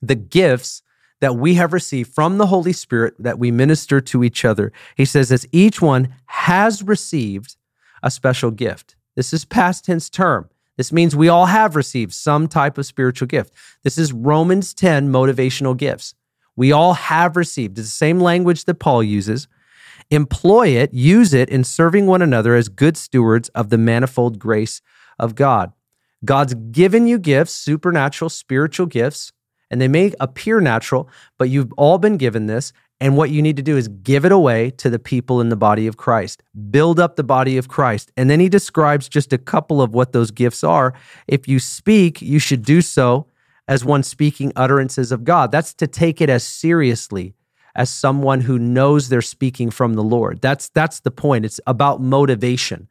the 0.00 0.16
gifts 0.16 0.81
that 1.22 1.36
we 1.36 1.54
have 1.54 1.72
received 1.72 2.12
from 2.12 2.36
the 2.36 2.48
Holy 2.48 2.72
Spirit 2.72 3.14
that 3.16 3.38
we 3.38 3.52
minister 3.52 4.00
to 4.00 4.24
each 4.24 4.44
other. 4.44 4.72
He 4.96 5.04
says, 5.04 5.30
as 5.30 5.46
each 5.52 5.80
one 5.80 6.12
has 6.26 6.82
received 6.82 7.56
a 8.02 8.10
special 8.10 8.50
gift. 8.50 8.96
This 9.14 9.32
is 9.32 9.44
past 9.44 9.84
tense 9.84 10.10
term. 10.10 10.50
This 10.76 10.90
means 10.90 11.14
we 11.14 11.28
all 11.28 11.46
have 11.46 11.76
received 11.76 12.12
some 12.12 12.48
type 12.48 12.76
of 12.76 12.86
spiritual 12.86 13.28
gift. 13.28 13.54
This 13.84 13.98
is 13.98 14.12
Romans 14.12 14.74
10 14.74 15.12
motivational 15.12 15.76
gifts. 15.76 16.16
We 16.56 16.72
all 16.72 16.94
have 16.94 17.36
received. 17.36 17.78
It's 17.78 17.86
the 17.86 17.92
same 17.92 18.18
language 18.18 18.64
that 18.64 18.80
Paul 18.80 19.04
uses. 19.04 19.46
Employ 20.10 20.70
it, 20.70 20.92
use 20.92 21.32
it 21.32 21.48
in 21.50 21.62
serving 21.62 22.08
one 22.08 22.22
another 22.22 22.56
as 22.56 22.68
good 22.68 22.96
stewards 22.96 23.48
of 23.50 23.70
the 23.70 23.78
manifold 23.78 24.40
grace 24.40 24.82
of 25.20 25.36
God. 25.36 25.72
God's 26.24 26.54
given 26.54 27.06
you 27.06 27.20
gifts, 27.20 27.52
supernatural, 27.52 28.28
spiritual 28.28 28.86
gifts 28.86 29.32
and 29.72 29.80
they 29.80 29.88
may 29.88 30.12
appear 30.20 30.60
natural, 30.60 31.08
but 31.38 31.48
you've 31.48 31.72
all 31.72 31.98
been 31.98 32.18
given 32.18 32.46
this. 32.46 32.72
And 33.00 33.16
what 33.16 33.30
you 33.30 33.42
need 33.42 33.56
to 33.56 33.62
do 33.62 33.76
is 33.76 33.88
give 33.88 34.24
it 34.24 34.30
away 34.30 34.70
to 34.72 34.88
the 34.88 34.98
people 35.00 35.40
in 35.40 35.48
the 35.48 35.56
body 35.56 35.88
of 35.88 35.96
Christ. 35.96 36.44
Build 36.70 37.00
up 37.00 37.16
the 37.16 37.24
body 37.24 37.56
of 37.56 37.66
Christ. 37.66 38.12
And 38.16 38.30
then 38.30 38.38
he 38.38 38.48
describes 38.48 39.08
just 39.08 39.32
a 39.32 39.38
couple 39.38 39.82
of 39.82 39.92
what 39.92 40.12
those 40.12 40.30
gifts 40.30 40.62
are. 40.62 40.94
If 41.26 41.48
you 41.48 41.58
speak, 41.58 42.22
you 42.22 42.38
should 42.38 42.64
do 42.64 42.80
so 42.80 43.26
as 43.66 43.84
one 43.84 44.04
speaking 44.04 44.52
utterances 44.54 45.10
of 45.10 45.24
God. 45.24 45.50
That's 45.50 45.74
to 45.74 45.88
take 45.88 46.20
it 46.20 46.30
as 46.30 46.44
seriously 46.44 47.34
as 47.74 47.90
someone 47.90 48.42
who 48.42 48.58
knows 48.58 49.08
they're 49.08 49.22
speaking 49.22 49.70
from 49.70 49.94
the 49.94 50.02
Lord. 50.02 50.40
That's 50.40 50.68
that's 50.68 51.00
the 51.00 51.10
point. 51.10 51.44
It's 51.44 51.60
about 51.66 52.00
motivation. 52.00 52.88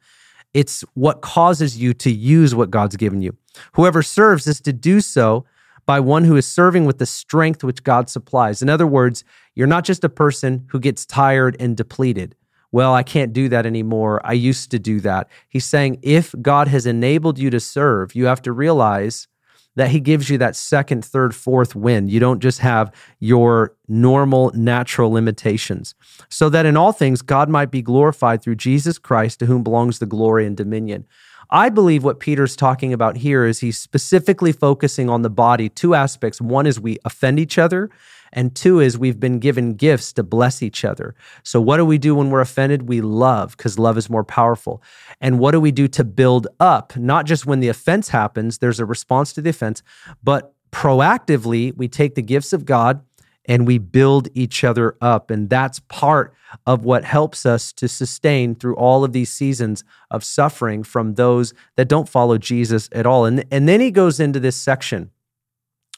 It's 0.53 0.81
what 0.95 1.21
causes 1.21 1.77
you 1.77 1.93
to 1.93 2.11
use 2.11 2.53
what 2.53 2.71
God's 2.71 2.97
given 2.97 3.21
you. 3.21 3.38
Whoever 3.73 4.01
serves 4.03 4.47
is 4.47 4.59
to 4.61 4.73
do 4.73 5.00
so 5.00 5.45
by 5.85 6.00
one 6.00 6.23
who 6.23 6.35
is 6.35 6.47
serving 6.47 6.85
with 6.85 6.97
the 6.97 7.05
strength 7.05 7.63
which 7.63 7.84
God 7.84 8.10
supplies. 8.10 8.62
In 8.62 8.69
other 8.69 8.88
words, 8.88 9.23
you're 9.56 9.67
not 9.67 9.84
just 9.84 10.03
a 10.03 10.10
person 10.10 10.65
who 10.69 10.79
gets 10.79 11.06
tired 11.06 11.56
and 11.60 11.75
depleted. 11.75 12.36
Well, 12.71 12.93
I 12.93 13.03
can't 13.03 13.34
do 13.34 13.49
that 13.49 13.65
anymore. 13.65 14.21
I 14.23 14.34
used 14.34 14.71
to 14.71 14.79
do 14.79 15.01
that. 15.01 15.27
He's 15.49 15.65
saying 15.65 15.99
if 16.01 16.34
God 16.41 16.69
has 16.69 16.86
enabled 16.86 17.38
you 17.38 17.49
to 17.49 17.60
serve, 17.60 18.15
you 18.15 18.25
have 18.25 18.41
to 18.43 18.53
realize 18.53 19.27
that 19.75 19.89
He 19.89 19.99
gives 19.99 20.29
you 20.29 20.38
that 20.38 20.56
second, 20.56 21.03
third, 21.03 21.34
fourth 21.36 21.75
win. 21.75 22.08
You 22.08 22.19
don't 22.19 22.41
just 22.41 22.60
have 22.60 22.93
your 23.19 23.75
normal, 23.88 24.51
natural 24.53 25.12
limitations. 25.12 25.95
So 26.29 26.49
that 26.49 26.65
in 26.65 26.77
all 26.77 26.91
things, 26.91 27.21
God 27.21 27.49
might 27.49 27.71
be 27.71 27.82
glorified 27.82 28.41
through 28.41 28.56
Jesus 28.56 28.97
Christ, 28.97 29.39
to 29.39 29.45
whom 29.45 29.63
belongs 29.63 29.99
the 29.99 30.06
glory 30.06 30.45
and 30.45 30.56
dominion. 30.56 31.06
I 31.51 31.67
believe 31.67 32.03
what 32.03 32.21
Peter's 32.21 32.55
talking 32.55 32.93
about 32.93 33.17
here 33.17 33.45
is 33.45 33.59
he's 33.59 33.77
specifically 33.77 34.53
focusing 34.53 35.09
on 35.09 35.21
the 35.21 35.29
body, 35.29 35.67
two 35.67 35.93
aspects. 35.93 36.39
One 36.39 36.65
is 36.65 36.79
we 36.79 36.97
offend 37.03 37.39
each 37.39 37.57
other, 37.57 37.89
and 38.31 38.55
two 38.55 38.79
is 38.79 38.97
we've 38.97 39.19
been 39.19 39.39
given 39.39 39.73
gifts 39.73 40.13
to 40.13 40.23
bless 40.23 40.63
each 40.63 40.85
other. 40.85 41.13
So, 41.43 41.59
what 41.59 41.77
do 41.77 41.85
we 41.85 41.97
do 41.97 42.15
when 42.15 42.29
we're 42.29 42.39
offended? 42.39 42.87
We 42.87 43.01
love 43.01 43.57
because 43.57 43.77
love 43.77 43.97
is 43.97 44.09
more 44.09 44.23
powerful. 44.23 44.81
And 45.19 45.39
what 45.39 45.51
do 45.51 45.59
we 45.59 45.71
do 45.71 45.89
to 45.89 46.05
build 46.05 46.47
up? 46.61 46.95
Not 46.95 47.25
just 47.25 47.45
when 47.45 47.59
the 47.59 47.67
offense 47.67 48.07
happens, 48.09 48.59
there's 48.59 48.79
a 48.79 48.85
response 48.85 49.33
to 49.33 49.41
the 49.41 49.49
offense, 49.49 49.83
but 50.23 50.53
proactively, 50.71 51.75
we 51.75 51.89
take 51.89 52.15
the 52.15 52.21
gifts 52.21 52.53
of 52.53 52.63
God 52.63 53.03
and 53.45 53.65
we 53.65 53.77
build 53.77 54.27
each 54.34 54.63
other 54.63 54.95
up. 55.01 55.32
And 55.32 55.49
that's 55.49 55.80
part 55.80 56.34
of 56.65 56.84
what 56.84 57.04
helps 57.04 57.45
us 57.45 57.73
to 57.73 57.88
sustain 57.88 58.56
through 58.56 58.75
all 58.75 59.04
of 59.04 59.13
these 59.13 59.32
seasons 59.32 59.84
of 60.10 60.23
suffering 60.23 60.84
from 60.84 61.15
those 61.15 61.54
that 61.75 61.88
don't 61.88 62.10
follow 62.10 62.38
Jesus 62.38 62.89
at 62.91 63.06
all. 63.06 63.25
And, 63.25 63.43
and 63.51 63.67
then 63.67 63.80
he 63.80 63.91
goes 63.91 64.19
into 64.19 64.39
this 64.39 64.56
section 64.56 65.12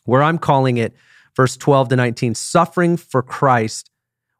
where 0.05 0.23
I'm 0.23 0.37
calling 0.37 0.77
it 0.77 0.93
verse 1.35 1.57
12 1.57 1.89
to 1.89 1.95
19 1.95 2.35
suffering 2.35 2.97
for 2.97 3.21
Christ, 3.21 3.89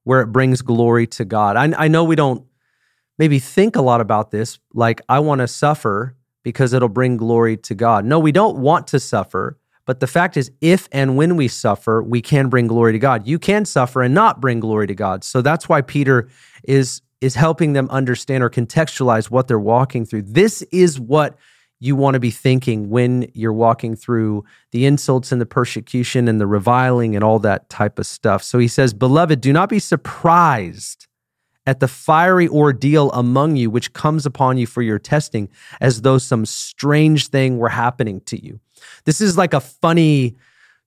where 0.03 0.21
it 0.21 0.27
brings 0.27 0.61
glory 0.61 1.07
to 1.07 1.25
God. 1.25 1.55
I, 1.55 1.85
I 1.85 1.87
know 1.87 2.03
we 2.03 2.15
don't 2.15 2.45
maybe 3.17 3.39
think 3.39 3.75
a 3.75 3.81
lot 3.81 4.01
about 4.01 4.31
this, 4.31 4.59
like, 4.73 5.01
I 5.07 5.19
want 5.19 5.39
to 5.39 5.47
suffer 5.47 6.15
because 6.43 6.73
it'll 6.73 6.89
bring 6.89 7.17
glory 7.17 7.57
to 7.57 7.75
God. 7.75 8.05
No, 8.05 8.19
we 8.19 8.31
don't 8.31 8.57
want 8.57 8.87
to 8.87 8.99
suffer 8.99 9.57
but 9.85 9.99
the 9.99 10.07
fact 10.07 10.37
is, 10.37 10.51
if 10.61 10.87
and 10.91 11.17
when 11.17 11.35
we 11.35 11.47
suffer, 11.47 12.01
we 12.01 12.21
can 12.21 12.49
bring 12.49 12.67
glory 12.67 12.93
to 12.93 12.99
God. 12.99 13.27
You 13.27 13.37
can 13.37 13.65
suffer 13.65 14.01
and 14.01 14.13
not 14.13 14.39
bring 14.39 14.59
glory 14.59 14.87
to 14.87 14.95
God. 14.95 15.23
So 15.23 15.41
that's 15.41 15.67
why 15.67 15.81
Peter 15.81 16.29
is 16.63 17.01
is 17.21 17.35
helping 17.35 17.71
them 17.71 17.87
understand 17.89 18.43
or 18.43 18.49
contextualize 18.49 19.29
what 19.31 19.47
they're 19.47 19.57
walking 19.57 20.05
through. 20.05 20.23
This 20.23 20.61
is 20.73 20.99
what 20.99 21.37
you 21.79 21.95
want 21.95 22.15
to 22.15 22.19
be 22.19 22.31
thinking 22.31 22.89
when 22.89 23.29
you're 23.33 23.53
walking 23.53 23.95
through 23.95 24.43
the 24.71 24.85
insults 24.85 25.31
and 25.31 25.39
the 25.39 25.45
persecution 25.45 26.27
and 26.27 26.39
the 26.39 26.47
reviling 26.47 27.15
and 27.15 27.23
all 27.23 27.39
that 27.39 27.69
type 27.69 27.97
of 27.97 28.05
stuff. 28.05 28.43
So 28.43 28.59
he 28.59 28.67
says, 28.67 28.93
Beloved, 28.93 29.39
do 29.39 29.53
not 29.53 29.69
be 29.69 29.79
surprised 29.79 31.07
at 31.65 31.79
the 31.79 31.87
fiery 31.87 32.47
ordeal 32.47 33.11
among 33.11 33.55
you, 33.55 33.69
which 33.69 33.93
comes 33.93 34.25
upon 34.25 34.57
you 34.57 34.67
for 34.67 34.81
your 34.81 34.99
testing, 34.99 35.49
as 35.81 36.01
though 36.01 36.17
some 36.17 36.45
strange 36.45 37.27
thing 37.27 37.57
were 37.57 37.69
happening 37.69 38.21
to 38.21 38.43
you. 38.43 38.59
This 39.05 39.21
is 39.21 39.37
like 39.37 39.53
a 39.53 39.61
funny 39.61 40.35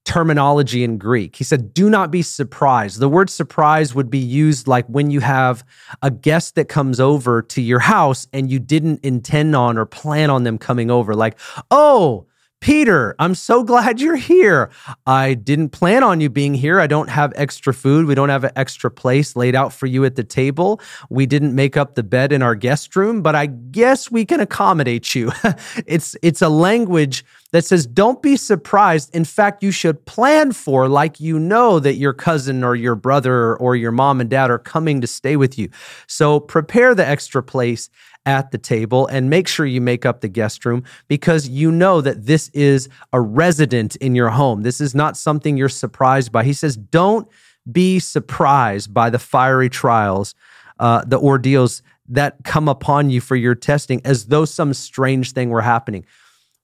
terminology 0.05 0.85
in 0.85 0.97
Greek. 0.97 1.37
He 1.37 1.45
said, 1.45 1.75
Do 1.75 1.91
not 1.91 2.11
be 2.11 2.23
surprised. 2.23 3.01
The 3.01 3.09
word 3.09 3.29
surprise 3.29 3.95
would 3.95 4.09
be 4.09 4.19
used 4.19 4.67
like 4.67 4.87
when 4.87 5.11
you 5.11 5.21
have 5.21 5.65
a 6.01 6.11
guest 6.11 6.55
that 6.55 6.69
comes 6.69 7.01
over 7.01 7.43
to 7.43 7.61
your 7.61 7.81
house 7.81 8.27
and 8.33 8.51
you 8.51 8.59
didn't 8.59 9.05
intend 9.05 9.55
on 9.55 9.77
or 9.77 9.85
plan 9.85 10.31
on 10.31 10.45
them 10.45 10.59
coming 10.59 10.91
over. 10.91 11.15
Like, 11.15 11.39
oh, 11.71 12.27
Peter, 12.67 13.15
I'm 13.21 13.37
so 13.37 13.63
glad 13.63 14.01
you're 14.01 14.17
here. 14.17 14.71
I 15.07 15.35
didn't 15.35 15.69
plan 15.69 16.03
on 16.03 16.21
you 16.21 16.29
being 16.29 16.53
here. 16.53 16.81
I 16.81 16.89
don't 16.89 17.09
have 17.09 17.33
extra 17.37 17.73
food. 17.73 18.07
We 18.07 18.17
don't 18.17 18.29
have 18.29 18.43
an 18.43 18.51
extra 18.57 18.91
place 18.91 19.37
laid 19.37 19.55
out 19.55 19.73
for 19.73 19.87
you 19.87 20.05
at 20.05 20.17
the 20.17 20.25
table. 20.25 20.81
We 21.09 21.27
didn't 21.27 21.55
make 21.55 21.77
up 21.77 21.95
the 21.95 22.03
bed 22.03 22.33
in 22.33 22.43
our 22.43 22.57
guest 22.57 22.97
room, 22.97 23.23
but 23.23 23.37
I 23.37 23.47
guess 23.47 24.11
we 24.11 24.25
can 24.25 24.41
accommodate 24.41 25.15
you. 25.15 25.31
it's 25.87 26.17
it's 26.25 26.43
a 26.43 26.49
language 26.49 27.25
that 27.53 27.65
says 27.65 27.87
don't 27.87 28.21
be 28.21 28.37
surprised. 28.37 29.15
In 29.15 29.25
fact, 29.25 29.63
you 29.63 29.71
should 29.71 30.05
plan 30.05 30.51
for 30.51 30.89
like 30.89 31.21
you 31.21 31.39
know 31.39 31.79
that 31.79 31.95
your 31.95 32.15
cousin 32.15 32.65
or 32.65 32.75
your 32.75 32.97
brother 32.97 33.57
or 33.59 33.77
your 33.77 33.93
mom 33.93 34.21
and 34.21 34.29
dad 34.29 34.51
are 34.51 34.59
coming 34.59 35.01
to 35.03 35.07
stay 35.07 35.37
with 35.37 35.57
you. 35.57 35.69
So 36.09 36.41
prepare 36.41 36.97
the 36.97 37.07
extra 37.07 37.45
place 37.45 37.91
at 38.27 38.51
the 38.51 38.59
table 38.59 39.07
and 39.07 39.31
make 39.31 39.49
sure 39.49 39.65
you 39.65 39.81
make 39.81 40.05
up 40.05 40.21
the 40.21 40.29
guest 40.29 40.67
room 40.67 40.83
because 41.09 41.49
you 41.49 41.71
know 41.71 42.01
that 42.01 42.27
this 42.27 42.49
is 42.51 42.89
a 43.13 43.21
resident 43.21 43.97
in 43.97 44.15
your 44.15 44.31
home. 44.31 44.63
This 44.63 44.81
is 44.81 44.95
not 44.95 45.17
something 45.17 45.57
you're 45.57 45.69
surprised 45.69 46.33
by. 46.33 46.45
He 46.45 46.53
says, 46.53 46.77
don't 46.77 47.29
be 47.71 47.99
surprised 47.99 48.93
by 48.93 49.11
the 49.11 49.19
fiery 49.19 49.71
trials, 49.71 50.35
uh, 50.79 51.05
the 51.07 51.19
ordeals 51.19 51.83
that 52.09 52.37
come 52.45 52.69
upon 52.69 53.11
you 53.11 53.21
for 53.21 53.37
your 53.37 53.55
testing 53.55 54.01
as 54.05 54.27
though 54.27 54.45
some 54.45 54.75
strange 54.75 55.33
thing 55.33 55.51
were 55.51 55.63
happening. 55.63 56.05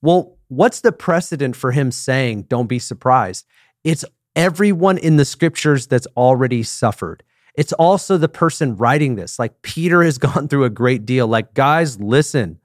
Well, 0.00 0.36
what's 0.48 0.80
the 0.80 0.92
precedent 0.92 1.56
for 1.56 1.72
him 1.72 1.90
saying, 1.90 2.42
don't 2.42 2.68
be 2.68 2.78
surprised? 2.78 3.46
It's 3.84 4.04
everyone 4.36 4.98
in 4.98 5.16
the 5.16 5.24
scriptures 5.24 5.86
that's 5.86 6.06
already 6.16 6.62
suffered. 6.62 7.22
It's 7.54 7.72
also 7.74 8.16
the 8.16 8.28
person 8.28 8.76
writing 8.76 9.14
this. 9.16 9.38
Like 9.38 9.62
Peter 9.62 10.02
has 10.02 10.18
gone 10.26 10.48
through 10.48 10.64
a 10.64 10.70
great 10.70 11.04
deal. 11.04 11.26
Like, 11.26 11.54
guys, 11.54 12.00
listen. 12.00 12.58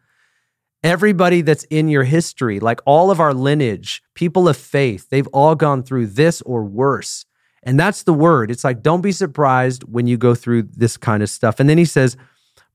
Everybody 0.83 1.41
that's 1.41 1.63
in 1.65 1.89
your 1.89 2.03
history, 2.03 2.59
like 2.59 2.79
all 2.85 3.09
of 3.09 3.19
our 3.19 3.33
lineage, 3.33 4.03
people 4.13 4.47
of 4.47 4.55
faith, 4.55 5.09
they've 5.09 5.27
all 5.27 5.55
gone 5.55 5.81
through 5.81 6.07
this 6.07 6.41
or 6.43 6.63
worse. 6.63 7.25
And 7.63 7.79
that's 7.79 8.03
the 8.03 8.13
word. 8.13 8.51
It's 8.51 8.63
like, 8.63 8.83
don't 8.83 9.01
be 9.01 9.11
surprised 9.11 9.83
when 9.83 10.07
you 10.07 10.17
go 10.17 10.35
through 10.35 10.63
this 10.63 10.95
kind 10.95 11.23
of 11.23 11.29
stuff. 11.29 11.59
And 11.59 11.67
then 11.67 11.79
he 11.79 11.83
says, 11.83 12.15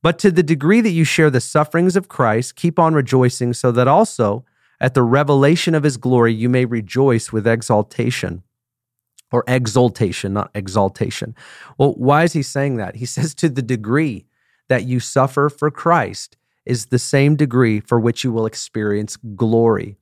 but 0.02 0.18
to 0.18 0.32
the 0.32 0.42
degree 0.42 0.80
that 0.80 0.90
you 0.90 1.04
share 1.04 1.30
the 1.30 1.40
sufferings 1.40 1.94
of 1.94 2.08
Christ, 2.08 2.56
keep 2.56 2.78
on 2.78 2.92
rejoicing, 2.92 3.54
so 3.54 3.70
that 3.70 3.86
also 3.86 4.44
at 4.80 4.94
the 4.94 5.02
revelation 5.02 5.74
of 5.76 5.84
his 5.84 5.96
glory 5.96 6.34
you 6.34 6.48
may 6.48 6.64
rejoice 6.64 7.32
with 7.32 7.46
exaltation 7.46 8.42
or 9.32 9.44
exaltation, 9.48 10.32
not 10.34 10.50
exaltation. 10.54 11.34
Well, 11.78 11.94
why 11.94 12.24
is 12.24 12.32
he 12.32 12.42
saying 12.42 12.76
that? 12.76 12.96
He 12.96 13.06
says, 13.14 13.34
to 13.36 13.48
the 13.48 13.62
degree 13.62 14.26
that 14.68 14.84
you 14.84 15.00
suffer 15.00 15.48
for 15.48 15.70
Christ 15.70 16.36
is 16.64 16.86
the 16.86 16.98
same 16.98 17.34
degree 17.34 17.80
for 17.80 17.98
which 17.98 18.22
you 18.22 18.32
will 18.32 18.46
experience 18.46 19.16
glory. 19.34 19.96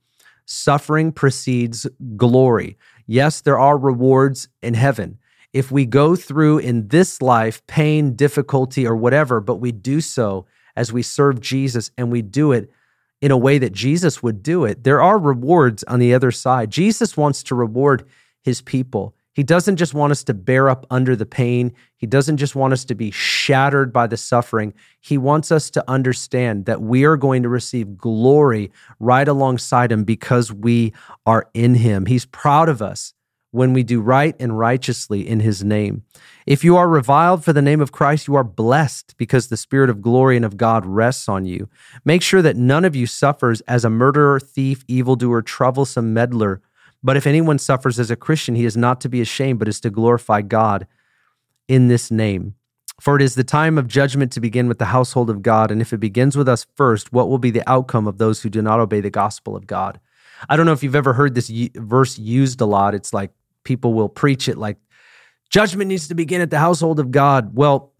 Suffering 0.45 1.11
precedes 1.11 1.87
glory. 2.15 2.77
Yes, 3.07 3.41
there 3.41 3.57
are 3.57 3.77
rewards 3.77 4.47
in 4.61 4.75
heaven, 4.75 5.17
if 5.53 5.69
we 5.69 5.85
go 5.85 6.15
through 6.15 6.59
in 6.59 6.87
this 6.87 7.21
life 7.21 7.65
pain, 7.67 8.15
difficulty, 8.15 8.87
or 8.87 8.95
whatever, 8.95 9.41
but 9.41 9.57
we 9.57 9.71
do 9.71 9.99
so 9.99 10.45
as 10.75 10.93
we 10.93 11.01
serve 11.01 11.41
Jesus 11.41 11.91
and 11.97 12.11
we 12.11 12.21
do 12.21 12.51
it 12.51 12.71
in 13.21 13.31
a 13.31 13.37
way 13.37 13.57
that 13.57 13.73
Jesus 13.73 14.23
would 14.23 14.41
do 14.41 14.63
it, 14.65 14.83
there 14.83 15.01
are 15.01 15.19
rewards 15.19 15.83
on 15.83 15.99
the 15.99 16.13
other 16.13 16.31
side. 16.31 16.71
Jesus 16.71 17.17
wants 17.17 17.43
to 17.43 17.55
reward 17.55 18.07
his 18.41 18.61
people. 18.61 19.13
He 19.33 19.43
doesn't 19.43 19.77
just 19.77 19.93
want 19.93 20.11
us 20.11 20.23
to 20.25 20.33
bear 20.33 20.69
up 20.69 20.85
under 20.89 21.15
the 21.15 21.25
pain. 21.25 21.73
He 21.95 22.05
doesn't 22.05 22.37
just 22.37 22.55
want 22.55 22.73
us 22.73 22.83
to 22.85 22.95
be 22.95 23.11
shattered 23.11 23.93
by 23.93 24.07
the 24.07 24.17
suffering. 24.17 24.73
He 24.99 25.17
wants 25.17 25.51
us 25.51 25.69
to 25.71 25.89
understand 25.89 26.65
that 26.65 26.81
we 26.81 27.05
are 27.05 27.17
going 27.17 27.43
to 27.43 27.49
receive 27.49 27.97
glory 27.97 28.71
right 28.99 29.27
alongside 29.27 29.91
him 29.91 30.03
because 30.03 30.51
we 30.51 30.93
are 31.25 31.49
in 31.53 31.75
him. 31.75 32.07
He's 32.07 32.25
proud 32.25 32.67
of 32.67 32.81
us 32.81 33.13
when 33.51 33.73
we 33.73 33.83
do 33.83 34.01
right 34.01 34.35
and 34.39 34.57
righteously 34.57 35.27
in 35.27 35.41
his 35.41 35.63
name. 35.63 36.03
If 36.45 36.63
you 36.63 36.77
are 36.77 36.87
reviled 36.87 37.43
for 37.43 37.53
the 37.53 37.61
name 37.61 37.81
of 37.81 37.91
Christ, 37.91 38.27
you 38.27 38.35
are 38.35 38.43
blessed 38.43 39.15
because 39.17 39.47
the 39.47 39.57
spirit 39.57 39.89
of 39.89 40.01
glory 40.01 40.35
and 40.37 40.45
of 40.45 40.57
God 40.57 40.85
rests 40.85 41.29
on 41.29 41.45
you. 41.45 41.69
Make 42.03 42.21
sure 42.21 42.41
that 42.41 42.55
none 42.55 42.85
of 42.85 42.95
you 42.95 43.05
suffers 43.05 43.61
as 43.61 43.85
a 43.85 43.89
murderer, 43.89 44.39
thief, 44.39 44.83
evildoer, 44.87 45.41
troublesome 45.41 46.13
meddler. 46.13 46.61
But 47.03 47.17
if 47.17 47.25
anyone 47.25 47.57
suffers 47.57 47.99
as 47.99 48.11
a 48.11 48.15
Christian, 48.15 48.55
he 48.55 48.65
is 48.65 48.77
not 48.77 49.01
to 49.01 49.09
be 49.09 49.21
ashamed, 49.21 49.59
but 49.59 49.67
is 49.67 49.79
to 49.81 49.89
glorify 49.89 50.41
God 50.41 50.87
in 51.67 51.87
this 51.87 52.11
name. 52.11 52.55
For 52.99 53.15
it 53.15 53.23
is 53.23 53.33
the 53.33 53.43
time 53.43 53.79
of 53.79 53.87
judgment 53.87 54.31
to 54.33 54.39
begin 54.39 54.67
with 54.67 54.77
the 54.77 54.85
household 54.85 55.31
of 55.31 55.41
God. 55.41 55.71
And 55.71 55.81
if 55.81 55.91
it 55.91 55.97
begins 55.97 56.37
with 56.37 56.47
us 56.47 56.67
first, 56.75 57.11
what 57.11 57.29
will 57.29 57.39
be 57.39 57.49
the 57.49 57.67
outcome 57.67 58.05
of 58.05 58.19
those 58.19 58.41
who 58.41 58.49
do 58.49 58.61
not 58.61 58.79
obey 58.79 59.01
the 59.01 59.09
gospel 59.09 59.55
of 59.55 59.65
God? 59.65 59.99
I 60.49 60.55
don't 60.55 60.67
know 60.67 60.71
if 60.71 60.83
you've 60.83 60.95
ever 60.95 61.13
heard 61.13 61.33
this 61.33 61.49
verse 61.75 62.19
used 62.19 62.61
a 62.61 62.65
lot. 62.65 62.93
It's 62.93 63.13
like 63.13 63.31
people 63.63 63.93
will 63.93 64.09
preach 64.09 64.47
it 64.47 64.57
like 64.57 64.77
judgment 65.49 65.87
needs 65.87 66.07
to 66.09 66.15
begin 66.15 66.41
at 66.41 66.51
the 66.51 66.59
household 66.59 66.99
of 66.99 67.11
God. 67.11 67.55
Well, 67.55 67.93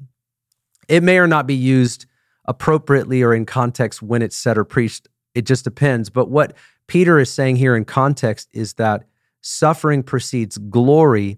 it 0.87 1.01
may 1.01 1.17
or 1.17 1.27
not 1.27 1.47
be 1.47 1.55
used 1.55 2.05
appropriately 2.45 3.21
or 3.21 3.33
in 3.33 3.45
context 3.45 4.01
when 4.01 4.21
it's 4.21 4.37
said 4.37 4.57
or 4.57 4.63
preached. 4.63 5.07
It 5.33 5.45
just 5.45 5.63
depends. 5.63 6.09
But 6.09 6.29
what 6.29 6.55
Peter 6.91 7.19
is 7.19 7.31
saying 7.31 7.55
here 7.55 7.73
in 7.73 7.85
context 7.85 8.49
is 8.51 8.73
that 8.73 9.05
suffering 9.39 10.03
precedes 10.03 10.57
glory, 10.57 11.37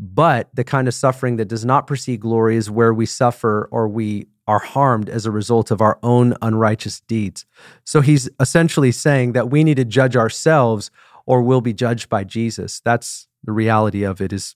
but 0.00 0.48
the 0.54 0.64
kind 0.64 0.88
of 0.88 0.94
suffering 0.94 1.36
that 1.36 1.44
does 1.44 1.62
not 1.62 1.86
precede 1.86 2.20
glory 2.20 2.56
is 2.56 2.70
where 2.70 2.94
we 2.94 3.04
suffer 3.04 3.68
or 3.70 3.86
we 3.86 4.26
are 4.46 4.60
harmed 4.60 5.10
as 5.10 5.26
a 5.26 5.30
result 5.30 5.70
of 5.70 5.82
our 5.82 5.98
own 6.02 6.32
unrighteous 6.40 7.00
deeds. 7.00 7.44
So 7.84 8.00
he's 8.00 8.30
essentially 8.40 8.92
saying 8.92 9.34
that 9.34 9.50
we 9.50 9.62
need 9.62 9.76
to 9.76 9.84
judge 9.84 10.16
ourselves 10.16 10.90
or 11.26 11.42
we'll 11.42 11.60
be 11.60 11.74
judged 11.74 12.08
by 12.08 12.24
Jesus. 12.24 12.80
That's 12.82 13.28
the 13.44 13.52
reality 13.52 14.04
of 14.04 14.22
it 14.22 14.32
is 14.32 14.54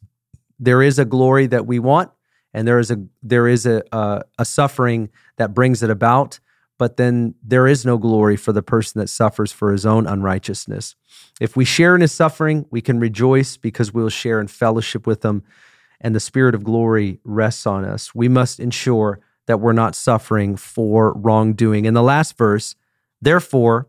there 0.59 0.81
is 0.81 0.99
a 0.99 1.05
glory 1.05 1.47
that 1.49 1.67
we 1.67 1.79
want 1.79 2.11
and 2.55 2.67
there 2.67 2.79
is 2.79 2.91
a 2.91 2.97
there 3.23 3.49
is 3.49 3.67
a, 3.67 3.83
a, 3.93 4.23
a 4.39 4.47
suffering 4.47 5.11
that 5.37 5.53
brings 5.53 5.83
it 5.83 5.91
about 5.91 6.41
but 6.79 6.97
then 6.97 7.35
there 7.43 7.67
is 7.67 7.85
no 7.85 7.99
glory 7.99 8.37
for 8.37 8.53
the 8.53 8.63
person 8.63 9.01
that 9.01 9.09
suffers 9.09 9.53
for 9.53 9.73
his 9.73 9.85
own 9.85 10.07
unrighteousness 10.07 10.95
if 11.41 11.57
we 11.57 11.65
share 11.65 11.95
in 11.95 12.01
his 12.01 12.13
suffering 12.13 12.67
we 12.71 12.81
can 12.81 12.99
rejoice 12.99 13.57
because 13.57 13.93
we'll 13.93 14.09
share 14.09 14.41
in 14.41 14.49
fellowship 14.49 15.07
with 15.07 15.25
him 15.25 15.43
and 16.01 16.15
the 16.15 16.21
spirit 16.21 16.55
of 16.55 16.65
glory 16.65 17.21
rests 17.25 17.67
on 17.67 17.85
us 17.85 18.15
we 18.15 18.29
must 18.29 18.61
ensure 18.61 19.21
that 19.47 19.61
we're 19.61 19.73
not 19.73 19.95
suffering 19.95 20.57
for 20.57 21.13
wrongdoing 21.15 21.85
in 21.85 21.95
the 21.95 22.03
last 22.03 22.37
verse 22.37 22.75
therefore 23.21 23.89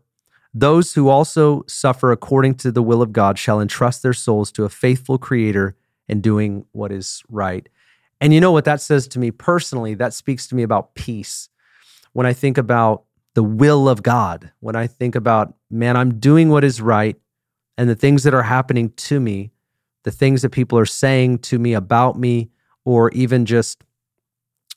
those 0.52 0.94
who 0.94 1.08
also 1.08 1.62
suffer 1.68 2.10
according 2.10 2.56
to 2.56 2.72
the 2.72 2.82
will 2.82 3.02
of 3.02 3.12
God 3.12 3.38
shall 3.38 3.60
entrust 3.60 4.02
their 4.02 4.12
souls 4.12 4.50
to 4.52 4.64
a 4.64 4.68
faithful 4.68 5.16
creator 5.16 5.76
in 6.08 6.20
doing 6.20 6.64
what 6.72 6.90
is 6.90 7.22
right. 7.28 7.68
And 8.20 8.34
you 8.34 8.40
know 8.40 8.50
what 8.50 8.64
that 8.64 8.80
says 8.80 9.06
to 9.08 9.18
me 9.18 9.30
personally? 9.30 9.94
That 9.94 10.12
speaks 10.12 10.48
to 10.48 10.56
me 10.56 10.62
about 10.62 10.94
peace. 10.94 11.48
When 12.12 12.26
I 12.26 12.32
think 12.32 12.58
about 12.58 13.04
the 13.34 13.42
will 13.42 13.88
of 13.88 14.02
God, 14.02 14.50
when 14.60 14.76
I 14.76 14.86
think 14.86 15.14
about, 15.14 15.54
man, 15.70 15.96
I'm 15.96 16.18
doing 16.18 16.48
what 16.48 16.64
is 16.64 16.80
right, 16.80 17.16
and 17.78 17.88
the 17.88 17.94
things 17.94 18.24
that 18.24 18.34
are 18.34 18.42
happening 18.42 18.90
to 18.90 19.20
me, 19.20 19.52
the 20.02 20.10
things 20.10 20.42
that 20.42 20.50
people 20.50 20.78
are 20.78 20.86
saying 20.86 21.38
to 21.38 21.58
me 21.58 21.72
about 21.72 22.18
me, 22.18 22.50
or 22.84 23.10
even 23.12 23.46
just 23.46 23.82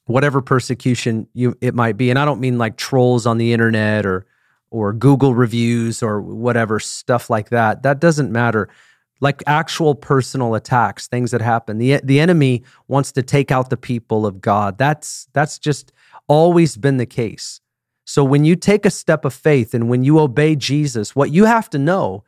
whatever 0.06 0.42
persecution 0.42 1.28
you 1.34 1.58
it 1.62 1.74
might 1.74 1.98
be. 1.98 2.10
And 2.10 2.20
I 2.20 2.26
don't 2.26 2.40
mean 2.40 2.58
like 2.58 2.78
trolls 2.78 3.26
on 3.26 3.38
the 3.38 3.54
internet 3.54 4.06
or 4.06 4.26
or 4.70 4.92
Google 4.92 5.36
reviews 5.36 6.02
or 6.02 6.22
whatever 6.22 6.80
stuff 6.80 7.30
like 7.30 7.50
that. 7.50 7.84
That 7.84 8.00
doesn't 8.00 8.32
matter. 8.32 8.70
Like 9.22 9.44
actual 9.46 9.96
personal 9.96 10.56
attacks, 10.56 11.08
things 11.08 11.32
that 11.32 11.42
happen. 11.42 11.78
The 11.78 12.02
the 12.04 12.20
enemy 12.20 12.64
wants 12.88 13.12
to 13.14 13.24
take 13.24 13.52
out 13.52 13.70
the 13.70 13.78
people 13.78 14.26
of 14.26 14.42
God. 14.42 14.78
That's 14.78 15.28
that's 15.34 15.60
just 15.60 15.94
always 16.28 16.78
been 16.78 16.98
the 16.98 17.06
case. 17.06 17.60
So 18.06 18.24
when 18.24 18.44
you 18.44 18.56
take 18.56 18.86
a 18.86 18.92
step 18.92 19.26
of 19.26 19.34
faith 19.34 19.74
and 19.74 19.90
when 19.90 20.04
you 20.04 20.20
obey 20.20 20.56
Jesus, 20.56 21.16
what 21.16 21.32
you 21.32 21.46
have 21.46 21.70
to 21.72 21.80
know 21.80 22.24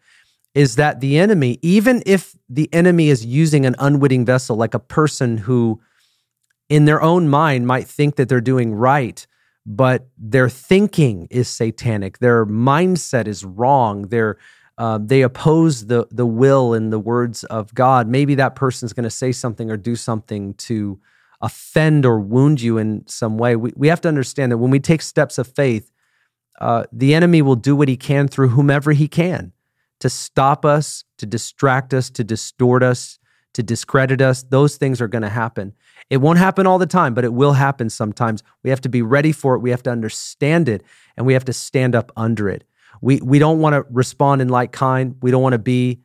is 0.53 0.77
that 0.77 1.01
the 1.01 1.17
enemy, 1.17 1.59
even 1.61 2.01
if 2.05 2.35
the 2.49 2.73
enemy 2.73 3.09
is 3.09 3.25
using 3.25 3.65
an 3.65 3.75
unwitting 3.77 4.25
vessel, 4.25 4.55
like 4.55 4.73
a 4.73 4.79
person 4.79 5.37
who 5.37 5.81
in 6.69 6.85
their 6.85 7.01
own 7.01 7.27
mind 7.27 7.67
might 7.67 7.87
think 7.87 8.15
that 8.15 8.29
they're 8.29 8.41
doing 8.41 8.73
right, 8.73 9.27
but 9.65 10.07
their 10.17 10.47
thinking 10.47 11.27
is 11.29 11.49
satanic. 11.49 12.19
Their 12.19 12.45
mindset 12.45 13.27
is 13.27 13.43
wrong. 13.43 14.07
Their 14.07 14.37
uh, 14.77 14.99
they 15.01 15.21
oppose 15.21 15.87
the 15.87 16.07
the 16.11 16.25
will 16.25 16.73
and 16.73 16.91
the 16.91 16.99
words 16.99 17.43
of 17.45 17.73
God. 17.73 18.07
Maybe 18.07 18.35
that 18.35 18.55
person's 18.55 18.93
going 18.93 19.05
to 19.05 19.09
say 19.09 19.31
something 19.31 19.69
or 19.69 19.77
do 19.77 19.95
something 19.95 20.53
to 20.55 20.99
offend 21.41 22.05
or 22.05 22.19
wound 22.19 22.61
you 22.61 22.77
in 22.77 23.03
some 23.07 23.37
way. 23.37 23.55
We 23.55 23.71
we 23.75 23.87
have 23.87 24.01
to 24.01 24.07
understand 24.07 24.51
that 24.51 24.57
when 24.57 24.71
we 24.71 24.79
take 24.79 25.01
steps 25.01 25.37
of 25.37 25.47
faith, 25.47 25.91
uh, 26.59 26.83
the 26.91 27.13
enemy 27.13 27.41
will 27.41 27.55
do 27.55 27.75
what 27.75 27.87
he 27.87 27.97
can 27.97 28.27
through 28.27 28.49
whomever 28.49 28.91
he 28.91 29.07
can 29.07 29.53
to 29.99 30.09
stop 30.09 30.65
us, 30.65 31.03
to 31.17 31.25
distract 31.25 31.93
us, 31.93 32.09
to 32.11 32.23
distort 32.23 32.83
us, 32.83 33.19
to 33.53 33.63
discredit 33.63 34.21
us. 34.21 34.43
Those 34.43 34.77
things 34.77 35.01
are 35.01 35.07
going 35.07 35.21
to 35.21 35.29
happen. 35.29 35.73
It 36.09 36.17
won't 36.17 36.37
happen 36.37 36.67
all 36.67 36.77
the 36.77 36.85
time, 36.85 37.13
but 37.13 37.23
it 37.23 37.33
will 37.33 37.53
happen 37.53 37.89
sometimes. 37.89 38.43
We 38.63 38.69
have 38.69 38.81
to 38.81 38.89
be 38.89 39.01
ready 39.01 39.31
for 39.31 39.55
it. 39.55 39.59
We 39.59 39.71
have 39.71 39.83
to 39.83 39.89
understand 39.89 40.69
it 40.69 40.83
and 41.17 41.25
we 41.25 41.33
have 41.33 41.45
to 41.45 41.53
stand 41.53 41.95
up 41.95 42.11
under 42.15 42.49
it. 42.49 42.65
We, 43.01 43.19
we 43.21 43.39
don't 43.39 43.59
want 43.59 43.73
to 43.73 43.85
respond 43.89 44.41
in 44.41 44.49
like 44.49 44.71
kind. 44.71 45.15
We 45.21 45.31
don't 45.31 45.41
want 45.41 45.53
to 45.53 45.59
be 45.59 46.01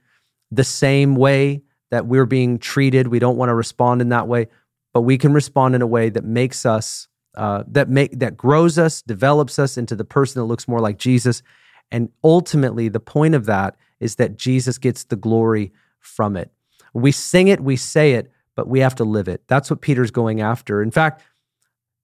the 0.50 0.64
same 0.64 1.16
way 1.16 1.62
that 1.90 2.06
we're 2.06 2.26
being 2.26 2.58
treated. 2.58 3.08
We 3.08 3.18
don't 3.18 3.36
want 3.36 3.50
to 3.50 3.54
respond 3.54 4.00
in 4.00 4.10
that 4.10 4.28
way, 4.28 4.48
but 4.92 5.02
we 5.02 5.18
can 5.18 5.32
respond 5.32 5.74
in 5.74 5.82
a 5.82 5.86
way 5.86 6.08
that 6.08 6.24
makes 6.24 6.66
us, 6.66 7.08
uh, 7.36 7.64
that 7.68 7.88
make 7.88 8.18
that 8.18 8.36
grows 8.36 8.78
us, 8.78 9.02
develops 9.02 9.58
us 9.58 9.76
into 9.76 9.94
the 9.94 10.04
person 10.04 10.40
that 10.40 10.46
looks 10.46 10.68
more 10.68 10.80
like 10.80 10.98
Jesus. 10.98 11.42
And 11.90 12.10
ultimately, 12.22 12.88
the 12.88 13.00
point 13.00 13.34
of 13.34 13.46
that 13.46 13.76
is 14.00 14.16
that 14.16 14.36
Jesus 14.36 14.78
gets 14.78 15.04
the 15.04 15.16
glory 15.16 15.72
from 16.00 16.36
it. 16.36 16.50
We 16.92 17.12
sing 17.12 17.48
it, 17.48 17.60
we 17.60 17.76
say 17.76 18.12
it, 18.12 18.32
but 18.54 18.68
we 18.68 18.80
have 18.80 18.94
to 18.96 19.04
live 19.04 19.28
it. 19.28 19.42
That's 19.46 19.70
what 19.70 19.80
Peter's 19.80 20.10
going 20.10 20.40
after. 20.40 20.82
In 20.82 20.90
fact, 20.90 21.22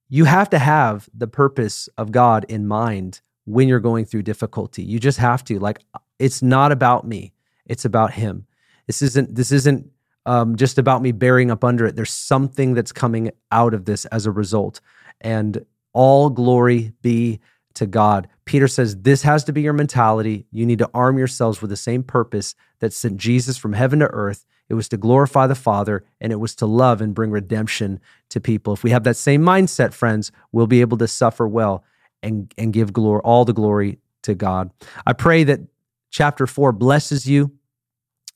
you 0.09 0.25
have 0.25 0.49
to 0.51 0.59
have 0.59 1.09
the 1.13 1.27
purpose 1.27 1.89
of 1.97 2.11
God 2.11 2.45
in 2.47 2.67
mind 2.67 3.21
when 3.45 3.67
you're 3.67 3.79
going 3.79 4.05
through 4.05 4.23
difficulty. 4.23 4.83
You 4.83 4.99
just 4.99 5.17
have 5.17 5.43
to. 5.45 5.59
Like, 5.59 5.79
it's 6.19 6.41
not 6.41 6.71
about 6.71 7.05
me, 7.05 7.33
it's 7.65 7.85
about 7.85 8.13
Him. 8.13 8.45
This 8.87 9.01
isn't, 9.01 9.35
this 9.35 9.51
isn't 9.51 9.89
um, 10.27 10.57
just 10.57 10.77
about 10.77 11.01
me 11.01 11.11
bearing 11.13 11.49
up 11.49 11.63
under 11.63 11.85
it. 11.87 11.95
There's 11.95 12.11
something 12.11 12.73
that's 12.73 12.91
coming 12.91 13.31
out 13.51 13.73
of 13.73 13.85
this 13.85 14.05
as 14.05 14.25
a 14.25 14.31
result. 14.31 14.81
And 15.21 15.65
all 15.93 16.29
glory 16.29 16.93
be 17.01 17.39
to 17.75 17.87
God. 17.87 18.27
Peter 18.45 18.67
says 18.67 18.97
this 18.97 19.21
has 19.23 19.43
to 19.45 19.53
be 19.53 19.61
your 19.61 19.73
mentality. 19.73 20.45
You 20.51 20.65
need 20.65 20.79
to 20.79 20.89
arm 20.93 21.17
yourselves 21.17 21.61
with 21.61 21.69
the 21.69 21.77
same 21.77 22.03
purpose 22.03 22.55
that 22.79 22.93
sent 22.93 23.17
Jesus 23.17 23.57
from 23.57 23.73
heaven 23.73 23.99
to 23.99 24.07
earth. 24.07 24.45
It 24.69 24.73
was 24.73 24.89
to 24.89 24.97
glorify 24.97 25.47
the 25.47 25.55
Father 25.55 26.03
and 26.19 26.33
it 26.33 26.41
was 26.41 26.55
to 26.55 26.65
love 26.65 26.99
and 26.99 27.15
bring 27.15 27.31
redemption 27.31 28.01
to 28.29 28.41
people. 28.41 28.73
If 28.73 28.83
we 28.83 28.91
have 28.91 29.05
that 29.05 29.15
same 29.15 29.41
mindset, 29.41 29.93
friends, 29.93 30.31
we'll 30.51 30.67
be 30.67 30.81
able 30.81 30.97
to 30.97 31.07
suffer 31.07 31.47
well 31.47 31.85
and, 32.21 32.53
and 32.57 32.73
give 32.73 32.91
glory, 32.91 33.21
all 33.23 33.45
the 33.45 33.53
glory 33.53 33.99
to 34.23 34.35
God. 34.35 34.71
I 35.05 35.13
pray 35.13 35.45
that 35.45 35.61
chapter 36.09 36.47
four 36.47 36.73
blesses 36.73 37.25
you. 37.27 37.51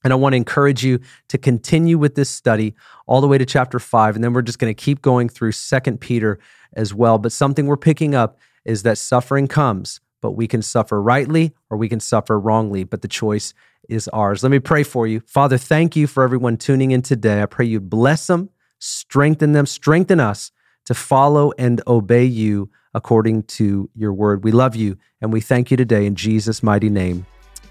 And 0.03 0.11
I 0.11 0.15
want 0.15 0.33
to 0.33 0.37
encourage 0.37 0.83
you 0.83 0.99
to 1.29 1.37
continue 1.37 1.97
with 1.97 2.15
this 2.15 2.29
study 2.29 2.75
all 3.05 3.21
the 3.21 3.27
way 3.27 3.37
to 3.37 3.45
chapter 3.45 3.79
five. 3.79 4.15
And 4.15 4.23
then 4.23 4.33
we're 4.33 4.41
just 4.41 4.59
going 4.59 4.73
to 4.73 4.81
keep 4.81 5.01
going 5.01 5.29
through 5.29 5.51
Second 5.51 6.01
Peter 6.01 6.39
as 6.73 6.93
well. 6.93 7.17
But 7.17 7.31
something 7.31 7.67
we're 7.67 7.77
picking 7.77 8.15
up 8.15 8.39
is 8.65 8.83
that 8.83 8.97
suffering 8.97 9.47
comes, 9.47 9.99
but 10.21 10.31
we 10.31 10.47
can 10.47 10.61
suffer 10.61 11.01
rightly 11.01 11.53
or 11.69 11.77
we 11.77 11.89
can 11.89 11.99
suffer 11.99 12.39
wrongly. 12.39 12.83
But 12.83 13.01
the 13.01 13.07
choice 13.07 13.53
is 13.89 14.07
ours. 14.09 14.43
Let 14.43 14.51
me 14.51 14.59
pray 14.59 14.83
for 14.83 15.07
you. 15.07 15.21
Father, 15.21 15.57
thank 15.57 15.95
you 15.95 16.07
for 16.07 16.23
everyone 16.23 16.57
tuning 16.57 16.91
in 16.91 17.01
today. 17.01 17.41
I 17.41 17.45
pray 17.45 17.65
you 17.65 17.79
bless 17.79 18.27
them, 18.27 18.49
strengthen 18.79 19.51
them, 19.51 19.65
strengthen 19.65 20.19
us 20.19 20.51
to 20.85 20.93
follow 20.93 21.51
and 21.57 21.81
obey 21.87 22.25
you 22.25 22.69
according 22.93 23.43
to 23.43 23.89
your 23.95 24.13
word. 24.13 24.43
We 24.43 24.51
love 24.51 24.75
you 24.75 24.97
and 25.21 25.31
we 25.31 25.41
thank 25.41 25.71
you 25.71 25.77
today 25.77 26.05
in 26.05 26.15
Jesus' 26.15 26.63
mighty 26.63 26.89
name. 26.89 27.25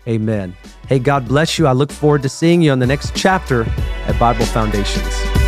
Amen. 0.09 0.57
Hey, 0.89 0.99
God 0.99 1.29
bless 1.29 1.59
you. 1.59 1.67
I 1.67 1.73
look 1.73 1.93
forward 1.93 2.23
to 2.23 2.29
seeing 2.29 2.63
you 2.63 2.73
on 2.73 2.79
the 2.79 2.87
next 2.87 3.15
chapter 3.15 3.65
at 4.07 4.19
Bible 4.19 4.47
Foundations. 4.47 5.39